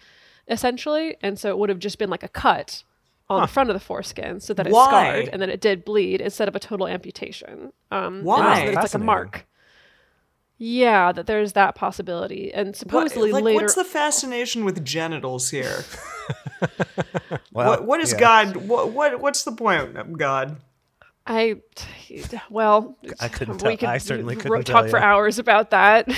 essentially. 0.49 1.17
And 1.23 1.39
so 1.39 1.51
it 1.51 1.59
would 1.59 1.69
have 1.69 1.79
just 1.79 1.99
been 1.99 2.11
like 2.11 2.23
a 2.23 2.29
cut 2.29 2.83
on 3.31 3.41
the 3.41 3.47
front 3.47 3.71
of 3.71 3.75
the 3.75 3.81
foreskin 3.81 4.41
so 4.41 4.53
that 4.55 4.67
it 4.67 4.73
Why? 4.73 4.85
scarred 4.87 5.29
and 5.33 5.41
then 5.41 5.49
it 5.49 5.61
did 5.61 5.85
bleed 5.85 6.21
instead 6.21 6.49
of 6.49 6.57
a 6.57 6.61
total 6.61 6.87
amputation. 6.87 7.73
Um, 7.91 8.25
Why? 8.25 8.61
it's 8.63 8.77
like 8.77 8.95
a 8.95 8.99
mark. 8.99 9.47
Yeah, 10.65 11.11
that 11.11 11.27
there's 11.27 11.55
that 11.55 11.75
possibility. 11.75 12.55
And 12.55 12.69
What, 12.69 12.77
supposedly 12.77 13.33
like, 13.33 13.43
later. 13.43 13.63
what's 13.63 13.75
the 13.75 13.83
fascination 13.83 14.65
with 14.65 14.85
genitals 14.85 15.51
here? 15.51 15.85
Well, 17.53 17.69
what, 17.69 17.85
what 17.85 18.01
is 18.01 18.13
yeah. 18.13 18.21
God? 18.21 18.57
What, 18.57 18.93
what 18.93 19.21
what's 19.21 19.43
the 19.43 19.51
point 19.51 19.97
of 19.97 20.17
God? 20.17 20.57
I, 21.27 21.57
well, 22.49 22.97
I 23.21 23.29
couldn't 23.29 23.55
we 23.55 23.59
tell- 23.59 23.77
could 23.77 23.89
I 23.89 23.99
certainly 23.99 24.37
couldn't 24.37 24.65
talk 24.65 24.85
tell 24.85 24.89
for 24.89 24.99
hours 25.01 25.41
about 25.41 25.71
that. 25.73 26.09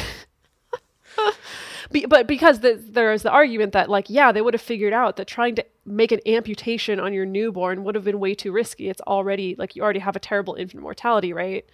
Be, 1.91 2.05
but 2.05 2.27
because 2.27 2.61
the, 2.61 2.75
there 2.75 3.13
is 3.13 3.23
the 3.23 3.31
argument 3.31 3.73
that, 3.73 3.89
like, 3.89 4.11
yeah, 4.11 4.33
they 4.33 4.43
would 4.43 4.53
have 4.55 4.61
figured 4.61 4.93
out 4.93 5.17
that 5.17 5.27
trying 5.27 5.55
to 5.55 5.65
make 5.87 6.13
an 6.13 6.21
amputation 6.27 7.01
on 7.01 7.15
your 7.15 7.25
newborn 7.27 7.85
would 7.85 7.95
have 7.95 8.05
been 8.05 8.21
way 8.21 8.35
too 8.35 8.53
risky. 8.53 8.89
It's 8.91 9.01
already 9.03 9.55
like 9.59 9.75
you 9.75 9.83
already 9.83 10.01
have 10.01 10.17
a 10.17 10.21
terrible 10.21 10.55
infant 10.55 10.83
mortality 10.83 11.33
rate, 11.33 11.69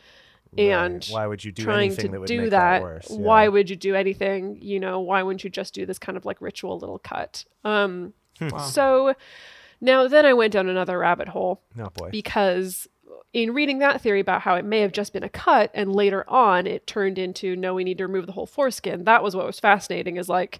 and 0.58 0.94
Right. 0.94 1.08
why 1.10 1.26
would 1.26 1.44
you 1.44 1.52
do 1.52 1.62
trying 1.64 1.86
anything 1.88 2.06
to 2.06 2.12
that 2.12 2.20
would 2.20 2.26
do 2.26 2.40
make 2.42 2.50
that, 2.50 2.78
that 2.78 2.82
worse? 2.82 3.06
why 3.08 3.48
would 3.48 3.70
you 3.70 3.76
do 3.76 3.94
anything? 3.94 4.58
You 4.60 4.80
know, 4.80 5.00
why 5.00 5.22
wouldn't 5.22 5.44
you 5.44 5.50
just 5.50 5.74
do 5.74 5.86
this 5.86 5.98
kind 5.98 6.16
of 6.16 6.24
like 6.24 6.40
ritual 6.40 6.78
little 6.78 6.98
cut? 6.98 7.44
Um, 7.64 8.12
Hmm. 8.38 8.56
so 8.58 9.14
now 9.82 10.08
then 10.08 10.24
I 10.24 10.32
went 10.32 10.52
down 10.54 10.68
another 10.68 10.98
rabbit 10.98 11.28
hole 11.28 11.60
Oh 11.78 11.90
boy. 11.90 12.08
because 12.10 12.88
in 13.34 13.52
reading 13.54 13.78
that 13.80 14.00
theory 14.00 14.20
about 14.20 14.40
how 14.42 14.54
it 14.56 14.64
may 14.64 14.80
have 14.80 14.92
just 14.92 15.12
been 15.12 15.22
a 15.22 15.28
cut 15.28 15.70
and 15.74 15.94
later 15.94 16.28
on 16.28 16.66
it 16.66 16.86
turned 16.86 17.18
into 17.18 17.54
no 17.54 17.74
we 17.74 17.84
need 17.84 17.98
to 17.98 18.06
remove 18.06 18.24
the 18.26 18.32
whole 18.32 18.46
foreskin 18.46 19.04
that 19.04 19.22
was 19.22 19.36
what 19.36 19.46
was 19.46 19.60
fascinating 19.60 20.16
is 20.16 20.28
like 20.28 20.58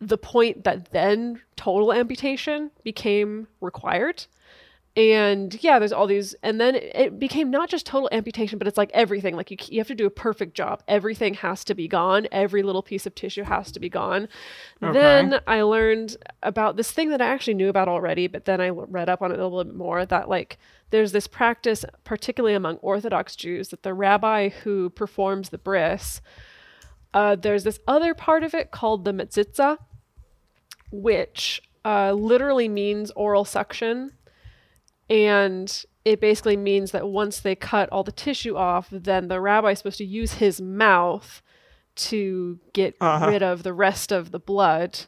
the 0.00 0.18
point 0.18 0.64
that 0.64 0.90
then 0.90 1.40
total 1.56 1.92
amputation 1.92 2.70
became 2.82 3.46
required 3.60 4.26
and 4.96 5.58
yeah 5.62 5.80
there's 5.80 5.92
all 5.92 6.06
these 6.06 6.34
and 6.42 6.60
then 6.60 6.76
it, 6.76 7.18
became 7.18 7.50
not 7.50 7.68
just 7.68 7.84
total 7.84 8.08
amputation 8.12 8.58
but 8.58 8.68
it's 8.68 8.78
like 8.78 8.90
everything 8.94 9.34
like 9.34 9.50
you, 9.50 9.56
you 9.68 9.80
have 9.80 9.88
to 9.88 9.94
do 9.94 10.06
a 10.06 10.10
perfect 10.10 10.54
job. 10.54 10.82
Everything 10.86 11.34
has 11.34 11.64
to 11.64 11.74
be 11.74 11.88
gone. 11.88 12.28
Every 12.30 12.62
little 12.62 12.82
piece 12.82 13.04
of 13.04 13.14
tissue 13.14 13.42
has 13.42 13.72
to 13.72 13.80
be 13.80 13.88
gone. 13.88 14.28
Okay. 14.82 14.92
then 14.92 15.40
i 15.46 15.62
learned 15.62 16.16
about 16.42 16.76
this 16.76 16.92
thing 16.92 17.08
that 17.10 17.20
i 17.20 17.26
actually 17.26 17.54
knew 17.54 17.68
about 17.68 17.88
already 17.88 18.26
but 18.26 18.44
then 18.44 18.60
i 18.60 18.68
read 18.68 19.08
up 19.08 19.22
on 19.22 19.32
it 19.32 19.38
a 19.38 19.42
little 19.42 19.64
bit 19.64 19.74
more 19.74 20.04
that 20.06 20.28
like 20.28 20.58
there's 20.90 21.12
this 21.12 21.26
practice 21.26 21.84
particularly 22.04 22.54
among 22.54 22.76
orthodox 22.76 23.34
jews 23.34 23.68
that 23.68 23.82
the 23.82 23.94
rabbi 23.94 24.48
who 24.48 24.90
performs 24.90 25.48
the 25.48 25.58
bris 25.58 26.20
uh, 27.14 27.36
there's 27.36 27.62
this 27.62 27.78
other 27.86 28.12
part 28.12 28.42
of 28.42 28.54
it 28.54 28.70
called 28.72 29.04
the 29.04 29.12
metzitza 29.12 29.78
which 30.90 31.62
uh, 31.84 32.12
literally 32.12 32.68
means 32.68 33.10
oral 33.12 33.44
suction 33.44 34.12
and 35.10 35.84
it 36.04 36.20
basically 36.20 36.56
means 36.56 36.90
that 36.92 37.08
once 37.08 37.40
they 37.40 37.54
cut 37.54 37.88
all 37.90 38.04
the 38.04 38.12
tissue 38.12 38.56
off, 38.56 38.88
then 38.90 39.28
the 39.28 39.40
rabbi 39.40 39.70
is 39.70 39.78
supposed 39.78 39.98
to 39.98 40.04
use 40.04 40.34
his 40.34 40.60
mouth 40.60 41.40
to 41.96 42.58
get 42.72 42.96
Uh-huh. 43.00 43.28
rid 43.28 43.42
of 43.42 43.62
the 43.62 43.72
rest 43.72 44.12
of 44.12 44.30
the 44.30 44.38
blood. 44.38 45.00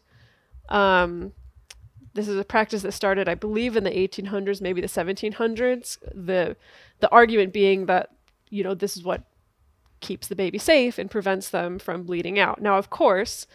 Um, 0.69 1.33
this 2.15 2.29
is 2.29 2.39
a 2.39 2.45
practice 2.45 2.83
that 2.83 2.93
started, 2.93 3.29
I 3.29 3.35
believe, 3.35 3.77
in 3.77 3.85
the 3.85 3.91
1800s, 3.91 4.61
maybe 4.63 4.81
the 4.81 4.89
1700s. 4.89 5.99
The 6.15 6.57
the 7.01 7.11
argument 7.11 7.53
being 7.53 7.87
that 7.87 8.11
you 8.49 8.65
know 8.65 8.75
this 8.75 8.97
is 8.97 9.05
what 9.05 9.25
keeps 10.01 10.29
the 10.29 10.37
baby 10.37 10.57
safe 10.59 10.99
and 10.99 11.11
prevents 11.11 11.51
them 11.51 11.79
from 11.79 12.05
bleeding 12.05 12.39
out. 12.39 12.61
Now, 12.63 12.79
of 12.79 12.89
course, 12.91 13.47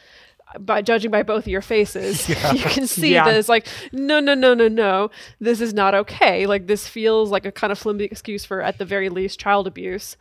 by 0.60 0.82
judging 0.82 1.12
by 1.12 1.24
both 1.24 1.44
of 1.44 1.48
your 1.48 1.62
faces, 1.62 2.28
you 2.30 2.36
can 2.64 2.88
see 2.88 3.14
Yeah. 3.14 3.26
that 3.26 3.36
it's 3.36 3.50
like, 3.50 3.68
no, 3.92 4.20
no, 4.20 4.34
no, 4.34 4.54
no, 4.54 4.68
no, 4.68 5.10
this 5.40 5.62
is 5.62 5.74
not 5.74 5.94
okay. 5.96 6.46
Like 6.46 6.68
this 6.68 6.88
feels 6.88 7.30
like 7.32 7.46
a 7.46 7.52
kind 7.52 7.72
of 7.72 7.80
flimsy 7.80 8.06
excuse 8.06 8.46
for, 8.46 8.62
at 8.62 8.78
the 8.78 8.86
very 8.86 9.10
least, 9.10 9.40
child 9.40 9.68
abuse. 9.68 10.18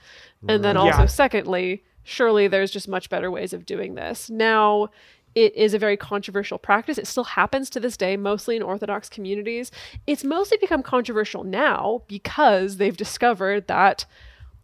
And 0.48 0.64
then 0.64 0.76
also, 0.76 1.00
Yeah. 1.00 1.06
secondly, 1.06 1.82
surely 2.02 2.48
there's 2.48 2.70
just 2.70 2.88
much 2.88 3.10
better 3.10 3.30
ways 3.30 3.52
of 3.52 3.66
doing 3.66 3.94
this. 3.94 4.30
Now, 4.30 4.88
it 5.34 5.54
is 5.54 5.74
a 5.74 5.78
very 5.78 5.96
controversial 5.96 6.58
practice. 6.58 6.98
It 6.98 7.06
still 7.06 7.22
happens 7.24 7.70
to 7.70 7.78
this 7.80 7.96
day, 7.96 8.16
mostly 8.16 8.56
in 8.56 8.62
Orthodox 8.62 9.08
communities. 9.08 9.70
It's 10.06 10.24
mostly 10.24 10.58
become 10.58 10.82
controversial 10.82 11.44
now 11.44 12.02
because 12.08 12.78
they've 12.78 12.96
discovered 12.96 13.68
that, 13.68 14.06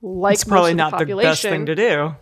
like 0.02 0.34
It's 0.34 0.44
probably 0.44 0.72
most 0.74 0.78
not 0.78 0.90
the 0.92 0.96
the 0.96 1.04
population, 1.04 1.30
best 1.30 1.42
thing 1.42 1.66
to 1.66 1.74
do. 1.76 2.14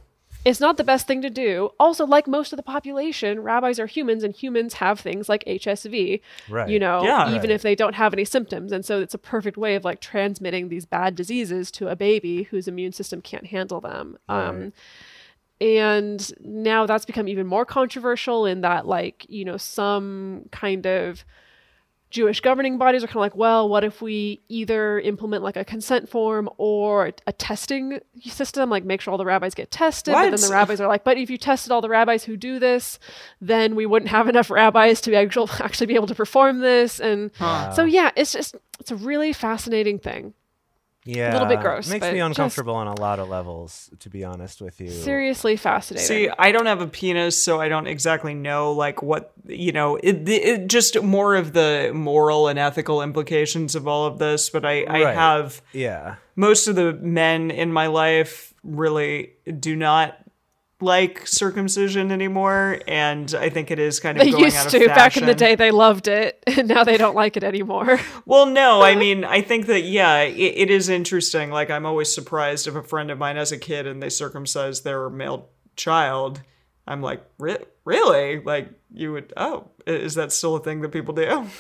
It's 0.45 0.61
not 0.61 0.77
the 0.77 0.85
best 0.85 1.07
thing 1.07 1.23
to 1.23 1.31
do. 1.31 1.71
Also, 1.81 2.07
like 2.07 2.27
most 2.27 2.53
of 2.53 2.57
the 2.59 2.63
population, 2.63 3.41
rabbis 3.41 3.79
are 3.79 3.87
humans, 3.87 4.23
and 4.23 4.35
humans 4.35 4.75
have 4.75 5.01
things 5.01 5.29
like 5.29 5.43
HSV. 5.47 6.21
Right. 6.49 6.69
You 6.69 6.79
know, 6.79 7.03
Yeah. 7.03 7.35
even 7.35 7.51
if 7.51 7.63
they 7.63 7.75
don't 7.75 7.95
have 7.95 8.13
any 8.13 8.25
symptoms, 8.25 8.71
and 8.73 8.85
so 8.85 9.01
it's 9.01 9.15
a 9.15 9.19
perfect 9.19 9.57
way 9.57 9.75
of 9.75 9.85
like 9.85 10.01
transmitting 10.01 10.69
these 10.69 10.85
bad 10.85 11.15
diseases 11.15 11.71
to 11.73 11.89
a 11.89 11.97
baby 11.97 12.45
whose 12.45 12.69
immune 12.69 12.93
system 12.93 13.21
can't 13.23 13.47
handle 13.47 13.81
them. 13.81 14.19
Um, 14.29 14.73
and 15.61 16.33
now 16.41 16.85
that's 16.85 17.05
become 17.05 17.29
even 17.29 17.47
more 17.47 17.65
controversial 17.65 18.45
in 18.45 18.61
that, 18.63 18.87
like, 18.87 19.25
you 19.29 19.45
know, 19.45 19.57
some 19.57 20.49
kind 20.51 20.87
of 20.87 21.25
Jewish 22.15 22.41
governing 22.41 22.79
bodies 22.79 23.03
are 23.03 23.09
kind 23.09 23.17
of 23.17 23.23
like, 23.23 23.35
well, 23.35 23.69
what 23.69 23.83
if 23.83 24.01
we 24.01 24.41
either 24.49 25.01
implement 25.01 25.43
like 25.43 25.57
a 25.57 25.65
consent 25.65 26.09
form 26.09 26.49
or 26.59 27.11
a 27.27 27.33
testing 27.33 27.99
system, 28.23 28.71
like 28.71 28.85
make 28.85 29.01
sure 29.01 29.11
all 29.11 29.19
the 29.19 29.25
rabbis 29.25 29.53
get 29.53 29.73
tested? 29.73 30.15
But 30.15 30.23
then 30.31 30.49
the 30.49 30.55
rabbis 30.55 30.81
are 30.81 30.87
like, 30.87 31.03
but 31.03 31.19
if 31.19 31.29
you 31.29 31.37
tested 31.37 31.73
all 31.73 31.81
the 31.81 31.89
rabbis 31.89 32.23
who 32.23 32.37
do 32.37 32.61
this, 32.61 33.01
then 33.41 33.75
we 33.75 33.85
wouldn't 33.85 34.13
have 34.13 34.29
enough 34.29 34.49
rabbis 34.49 35.01
to 35.01 35.15
actual, 35.17 35.51
actually 35.59 35.89
be 35.89 35.97
able 35.97 36.07
to 36.07 36.15
perform 36.15 36.61
this. 36.61 37.01
And 37.01 37.33
so, 37.75 37.83
yeah, 37.83 38.13
it's 38.15 38.33
just, 38.33 38.55
it's 38.79 38.93
a 38.93 38.97
really 38.97 39.33
fascinating 39.33 39.99
thing. 39.99 40.35
Yeah, 41.07 41.31
a 41.31 41.35
little 41.35 41.49
bit 41.49 41.61
gross, 41.61 41.89
Makes 41.91 42.01
but 42.07 42.13
me 42.15 42.19
just- 42.21 42.27
uncomfortable 42.31 42.75
on 42.75 42.87
a 42.87 42.99
lot 42.99 43.19
of 43.19 43.29
levels, 43.29 43.91
to 44.01 44.09
be 44.09 44.25
honest 44.25 44.63
with 44.63 44.81
you. 44.81 44.89
Seriously 44.91 45.55
fascinating. 45.57 46.07
See, 46.07 46.29
I 46.39 46.51
don't 46.51 46.65
have 46.65 46.81
a 46.81 46.87
penis, 46.87 47.43
so 47.43 47.61
I 47.61 47.69
don't 47.69 47.87
exactly 47.87 48.33
know 48.33 48.73
like 48.73 49.03
what 49.03 49.33
you 49.47 49.73
know. 49.73 49.97
It, 49.97 50.27
it 50.29 50.69
just 50.69 51.03
more 51.03 51.35
of 51.35 51.53
the 51.53 51.91
moral 51.95 52.49
and 52.49 52.59
ethical 52.59 53.03
implications 53.03 53.75
of 53.75 53.87
all 53.87 54.07
of 54.07 54.19
this. 54.19 54.49
But 54.49 54.65
I, 54.65 54.85
I 54.85 55.03
Right. 55.05 55.15
have 55.15 55.61
Yeah. 55.75 56.15
most 56.37 56.69
of 56.69 56.75
the 56.77 56.95
men 56.95 57.51
in 57.51 57.71
my 57.71 57.89
life 57.89 58.55
really 58.65 59.33
do 59.61 59.77
not 59.77 60.17
like 60.85 61.27
circumcision 61.27 62.13
anymore, 62.13 62.81
and 62.87 63.35
I 63.35 63.49
think 63.49 63.71
it 63.71 63.79
is 63.79 63.99
kind 63.99 64.19
of 64.19 64.25
they 64.25 64.31
going 64.31 64.45
out 64.45 64.65
used 64.65 64.75
of 64.75 64.83
to 64.83 64.87
back 64.89 65.17
in 65.17 65.27
the 65.27 65.35
day. 65.35 65.55
They 65.55 65.71
loved 65.71 66.07
it, 66.07 66.43
and 66.59 66.69
now 66.69 66.85
they 66.85 66.97
don't 66.97 67.17
like 67.17 67.37
it 67.37 67.45
anymore. 67.45 68.01
Well, 68.27 68.47
no, 68.47 68.83
I 68.83 68.95
mean, 68.95 69.23
I 69.25 69.43
think 69.43 69.67
that 69.67 69.83
yeah, 69.83 70.21
it, 70.23 70.35
it 70.35 70.71
is 70.71 70.89
interesting. 70.89 71.51
Like, 71.51 71.71
I'm 71.71 71.85
always 71.85 72.15
surprised 72.15 72.67
if 72.67 72.75
a 72.75 72.83
friend 72.83 73.11
of 73.11 73.19
mine 73.19 73.37
has 73.37 73.53
a 73.53 73.59
kid 73.59 73.87
and 73.87 74.03
they 74.03 74.09
circumcise 74.09 74.81
their 74.81 75.11
male 75.11 75.51
child. 75.77 76.41
I'm 76.87 77.03
like, 77.03 77.23
Re- 77.39 77.65
really? 77.85 78.41
Like, 78.41 78.71
you 78.93 79.13
would? 79.13 79.33
Oh, 79.37 79.69
is 79.87 80.15
that 80.15 80.33
still 80.33 80.57
a 80.57 80.61
thing 80.61 80.81
that 80.83 80.91
people 80.91 81.15
do? 81.15 81.49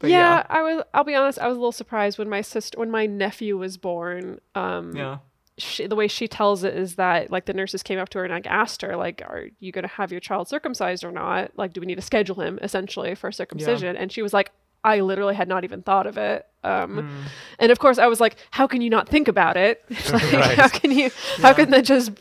But 0.00 0.10
yeah, 0.10 0.44
I 0.50 0.62
was. 0.62 0.82
I'll 0.92 1.04
be 1.04 1.14
honest. 1.14 1.38
I 1.38 1.48
was 1.48 1.56
a 1.56 1.60
little 1.60 1.72
surprised 1.72 2.18
when 2.18 2.28
my 2.28 2.42
sister, 2.42 2.78
when 2.78 2.90
my 2.90 3.06
nephew 3.06 3.56
was 3.56 3.78
born. 3.78 4.38
Um, 4.54 4.94
yeah, 4.94 5.18
she, 5.58 5.86
the 5.86 5.94
way 5.96 6.08
she 6.08 6.26
tells 6.28 6.64
it 6.64 6.74
is 6.74 6.94
that 6.96 7.30
like 7.30 7.44
the 7.44 7.52
nurses 7.52 7.82
came 7.82 7.98
up 7.98 8.08
to 8.10 8.18
her 8.18 8.24
and 8.24 8.32
like 8.32 8.46
asked 8.46 8.80
her 8.82 8.96
like 8.96 9.22
are 9.26 9.48
you 9.60 9.70
going 9.72 9.82
to 9.82 9.88
have 9.94 10.10
your 10.10 10.20
child 10.20 10.48
circumcised 10.48 11.04
or 11.04 11.12
not? 11.12 11.50
Like 11.56 11.72
do 11.72 11.80
we 11.80 11.86
need 11.86 11.96
to 11.96 12.02
schedule 12.02 12.40
him 12.40 12.58
essentially 12.62 13.14
for 13.14 13.30
circumcision? 13.30 13.96
And 13.96 14.10
she 14.10 14.22
was 14.22 14.32
like 14.32 14.50
i 14.84 14.98
literally 14.98 15.34
had 15.36 15.46
not 15.46 15.62
even 15.62 15.80
thought 15.82 16.06
of 16.06 16.16
it. 16.18 16.46
Um 16.64 16.94
Hmm. 17.02 17.26
and 17.58 17.70
of 17.70 17.78
course 17.78 17.98
i 17.98 18.06
was 18.06 18.18
like 18.20 18.36
how 18.50 18.66
can 18.66 18.80
you 18.80 18.90
not 18.90 19.08
think 19.08 19.28
about 19.28 19.56
it? 19.56 19.84
Like, 20.12 20.32
Right. 20.32 20.58
how 20.58 20.68
can 20.68 20.90
you 20.90 21.10
how 21.42 21.52
can 21.52 21.70
that 21.70 21.84
just 21.84 22.12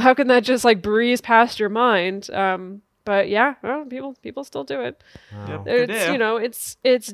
how 0.00 0.14
can 0.14 0.28
that 0.28 0.44
just 0.44 0.64
like 0.64 0.80
breeze 0.82 1.20
past 1.20 1.58
your 1.60 1.68
mind? 1.68 2.30
Um 2.30 2.82
but 3.04 3.28
yeah 3.28 3.56
well, 3.62 3.84
people 3.84 4.14
people 4.22 4.44
still 4.44 4.62
do 4.64 4.80
it. 4.82 5.02
Yep, 5.48 5.62
it's 5.66 6.06
do. 6.06 6.12
you 6.12 6.18
know 6.18 6.36
it's 6.36 6.76
it's 6.84 7.12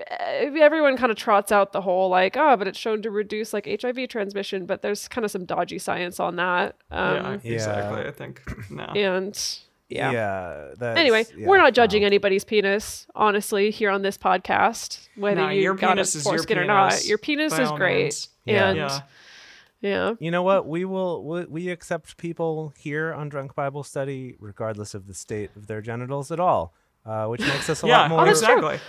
everyone 0.00 0.96
kind 0.96 1.10
of 1.10 1.18
trots 1.18 1.50
out 1.52 1.72
the 1.72 1.80
whole 1.80 2.08
like 2.08 2.36
oh 2.36 2.56
but 2.56 2.66
it's 2.68 2.78
shown 2.78 3.02
to 3.02 3.10
reduce 3.10 3.52
like 3.52 3.66
hiv 3.82 4.08
transmission 4.08 4.66
but 4.66 4.82
there's 4.82 5.08
kind 5.08 5.24
of 5.24 5.30
some 5.30 5.44
dodgy 5.44 5.78
science 5.78 6.18
on 6.20 6.36
that 6.36 6.76
yeah, 6.90 7.12
um 7.34 7.40
Yeah. 7.42 7.52
exactly. 7.54 8.02
I 8.06 8.10
think 8.10 8.42
no. 8.70 8.84
and 8.84 9.58
yeah, 9.88 10.10
Yeah. 10.12 10.64
that's- 10.78 10.98
anyway 10.98 11.24
yeah, 11.36 11.46
we're 11.46 11.58
not 11.58 11.74
judging 11.74 12.02
wow. 12.02 12.06
anybody's 12.06 12.44
penis 12.44 13.06
honestly 13.14 13.70
here 13.70 13.90
on 13.90 14.02
this 14.02 14.18
podcast 14.18 15.08
whether 15.16 15.42
No, 15.42 15.48
you 15.48 15.62
your 15.62 15.74
got 15.74 15.90
penis 15.96 16.14
a 16.14 16.18
is 16.18 16.24
your 16.24 16.32
foreskin 16.34 16.58
or 16.58 16.64
not 16.64 17.04
your 17.06 17.18
penis 17.18 17.58
is 17.58 17.70
great 17.72 18.02
means. 18.04 18.28
Yeah. 18.44 18.68
and 18.68 18.76
Yeah. 18.78 19.00
yeah 19.80 20.12
You 20.20 20.30
know 20.30 20.42
what? 20.42 20.66
We 20.66 20.84
will 20.84 21.24
we, 21.24 21.44
we 21.44 21.68
accept 21.70 22.16
people 22.16 22.72
here 22.76 23.12
on 23.14 23.28
Drunk 23.28 23.54
Bible 23.54 23.82
Study 23.82 24.36
regardless 24.40 24.94
of 24.94 25.06
the 25.06 25.14
state 25.14 25.50
of 25.56 25.66
their 25.68 25.80
genitals 25.80 26.30
at 26.32 26.40
all, 26.40 26.74
uh, 27.08 27.26
which 27.26 27.40
makes 27.40 27.68
us 27.70 27.82
a 27.82 27.86
Yeah, 27.86 28.00
lot 28.02 28.10
more. 28.10 28.24
that's 28.26 28.40
true. 28.42 28.68
exactly. 28.68 28.80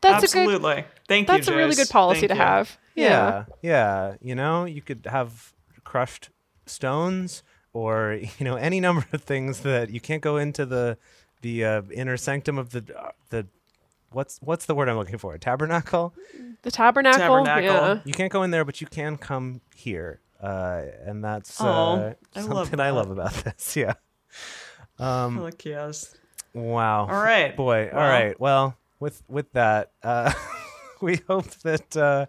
that's 0.00 0.24
a 0.24 0.26
good 0.34 0.40
Absolutely. 0.42 0.84
Thank 1.08 1.28
you. 1.28 1.34
that's 1.34 1.48
a 1.48 1.54
really 1.56 1.74
good 1.76 1.88
policy 1.88 2.20
Thank 2.26 2.30
to 2.32 2.36
you. 2.36 2.42
have 2.42 2.78
yeah, 2.96 3.44
yeah. 3.62 4.16
You 4.20 4.34
know, 4.34 4.64
you 4.66 4.82
could 4.82 5.06
have 5.06 5.52
crushed 5.84 6.28
stones, 6.66 7.42
or 7.72 8.18
you 8.38 8.44
know, 8.44 8.56
any 8.56 8.80
number 8.80 9.06
of 9.12 9.22
things 9.22 9.60
that 9.60 9.90
you 9.90 10.00
can't 10.00 10.22
go 10.22 10.36
into 10.36 10.66
the 10.66 10.98
the 11.42 11.64
uh, 11.64 11.82
inner 11.94 12.16
sanctum 12.16 12.58
of 12.58 12.70
the 12.70 12.84
uh, 12.98 13.12
the 13.30 13.46
what's 14.12 14.38
what's 14.42 14.66
the 14.66 14.74
word 14.74 14.88
I'm 14.88 14.96
looking 14.96 15.18
for? 15.18 15.32
A 15.34 15.38
Tabernacle. 15.38 16.12
the 16.62 16.70
tabernacle, 16.70 17.20
Tabernacle. 17.44 17.62
yeah 17.64 18.00
You 18.04 18.12
can't 18.12 18.32
go 18.32 18.42
in 18.42 18.50
there, 18.50 18.64
but 18.64 18.80
you 18.82 18.86
can 18.88 19.16
come 19.16 19.60
here, 19.74 20.20
uh, 20.42 20.82
and 21.06 21.24
that's 21.24 21.58
Aw, 21.60 21.64
uh, 21.64 22.14
I 22.34 22.40
something 22.40 22.54
love 22.56 22.80
I 22.80 22.90
love 22.90 23.10
about 23.10 23.32
this. 23.44 23.76
Yeah. 23.76 23.94
Um, 24.98 25.40
Look, 25.40 25.64
yes. 25.64 26.14
Wow. 26.54 27.02
All 27.02 27.22
right. 27.22 27.56
Boy. 27.56 27.90
All 27.92 27.98
right. 27.98 28.38
Well, 28.40 28.76
with 28.98 29.22
with 29.28 29.52
that, 29.52 29.92
uh, 30.02 30.32
we 31.00 31.16
hope 31.26 31.50
that 31.62 31.96
uh, 31.96 32.26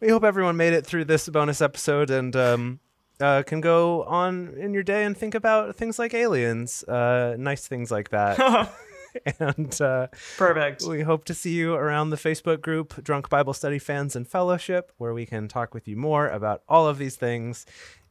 we 0.00 0.08
hope 0.08 0.24
everyone 0.24 0.56
made 0.56 0.72
it 0.72 0.86
through 0.86 1.04
this 1.06 1.28
bonus 1.28 1.60
episode 1.60 2.10
and 2.10 2.34
um, 2.36 2.80
uh, 3.20 3.42
can 3.46 3.60
go 3.60 4.04
on 4.04 4.54
in 4.58 4.72
your 4.72 4.82
day 4.82 5.04
and 5.04 5.16
think 5.16 5.34
about 5.34 5.76
things 5.76 5.98
like 5.98 6.14
aliens, 6.14 6.84
uh, 6.84 7.34
nice 7.38 7.66
things 7.66 7.90
like 7.90 8.10
that. 8.10 8.38
and 9.40 9.80
uh, 9.80 10.06
Perfect. 10.36 10.82
we 10.82 11.02
hope 11.02 11.24
to 11.24 11.34
see 11.34 11.52
you 11.52 11.74
around 11.74 12.10
the 12.10 12.16
Facebook 12.16 12.60
group 12.60 13.02
Drunk 13.02 13.28
Bible 13.28 13.52
Study 13.52 13.78
Fans 13.78 14.14
and 14.14 14.26
Fellowship, 14.26 14.92
where 14.98 15.14
we 15.14 15.26
can 15.26 15.48
talk 15.48 15.74
with 15.74 15.88
you 15.88 15.96
more 15.96 16.28
about 16.28 16.62
all 16.68 16.86
of 16.86 16.98
these 16.98 17.16
things. 17.16 17.66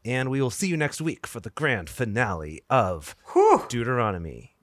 And 0.05 0.29
we 0.29 0.41
will 0.41 0.51
see 0.51 0.67
you 0.67 0.77
next 0.77 1.01
week 1.01 1.27
for 1.27 1.39
the 1.41 1.49
grand 1.49 1.89
finale 1.89 2.61
of 2.69 3.15
Whew. 3.33 3.65
Deuteronomy. 3.67 4.55